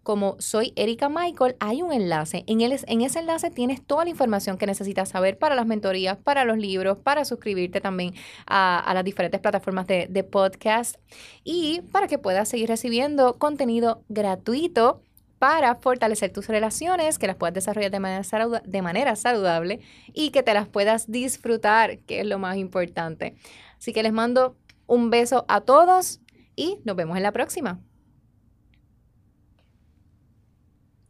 como 0.09 0.37
soy 0.39 0.73
Erika 0.75 1.07
Michael, 1.07 1.55
hay 1.59 1.83
un 1.83 1.93
enlace. 1.93 2.43
En, 2.47 2.61
ese 2.61 3.19
enlace 3.19 3.51
tienes 3.51 3.85
toda 3.85 4.05
la 4.05 4.09
información 4.09 4.57
que 4.57 4.65
necesitas 4.65 5.09
saber 5.09 5.37
para 5.37 5.53
las 5.53 5.67
mentorías, 5.67 6.17
para 6.17 6.45
los 6.45 6.57
libros, 6.57 6.97
para 6.97 7.25
suscribirte 7.25 7.79
también 7.79 8.15
a, 8.47 8.91
las 8.95 9.03
diferentes 9.03 9.39
plataformas 9.39 9.85
de, 9.85 10.07
de 10.09 10.23
podcast 10.23 10.95
y 11.43 11.81
para 11.91 12.07
que 12.07 12.17
puedas 12.17 12.49
seguir 12.49 12.69
recibiendo 12.69 13.37
contenido 13.37 14.01
gratuito 14.09 15.03
para 15.37 15.75
fortalecer 15.75 16.33
tus 16.33 16.47
relaciones, 16.47 17.19
que 17.19 17.27
las 17.27 17.35
puedas 17.35 17.53
desarrollar 17.53 17.91
de 17.91 17.99
manera, 17.99 18.61
de 18.65 18.81
manera 18.81 19.15
saludable 19.15 19.79
y 20.11 20.31
que 20.31 20.41
te 20.41 20.55
las 20.55 20.67
puedas 20.67 21.11
disfrutar, 21.11 21.99
que 21.99 22.21
es 22.21 22.25
lo 22.25 22.39
más 22.39 22.57
importante. 22.57 23.35
Así 23.77 23.93
que 23.93 24.01
les 24.01 24.11
mando 24.11 24.55
un 24.87 25.11
beso 25.11 25.45
a 25.47 25.61
todos 25.61 26.19
y 26.55 26.79
nos 26.83 26.95
vemos 26.95 27.15
en 27.15 27.21
la 27.21 27.31
próxima. 27.31 27.79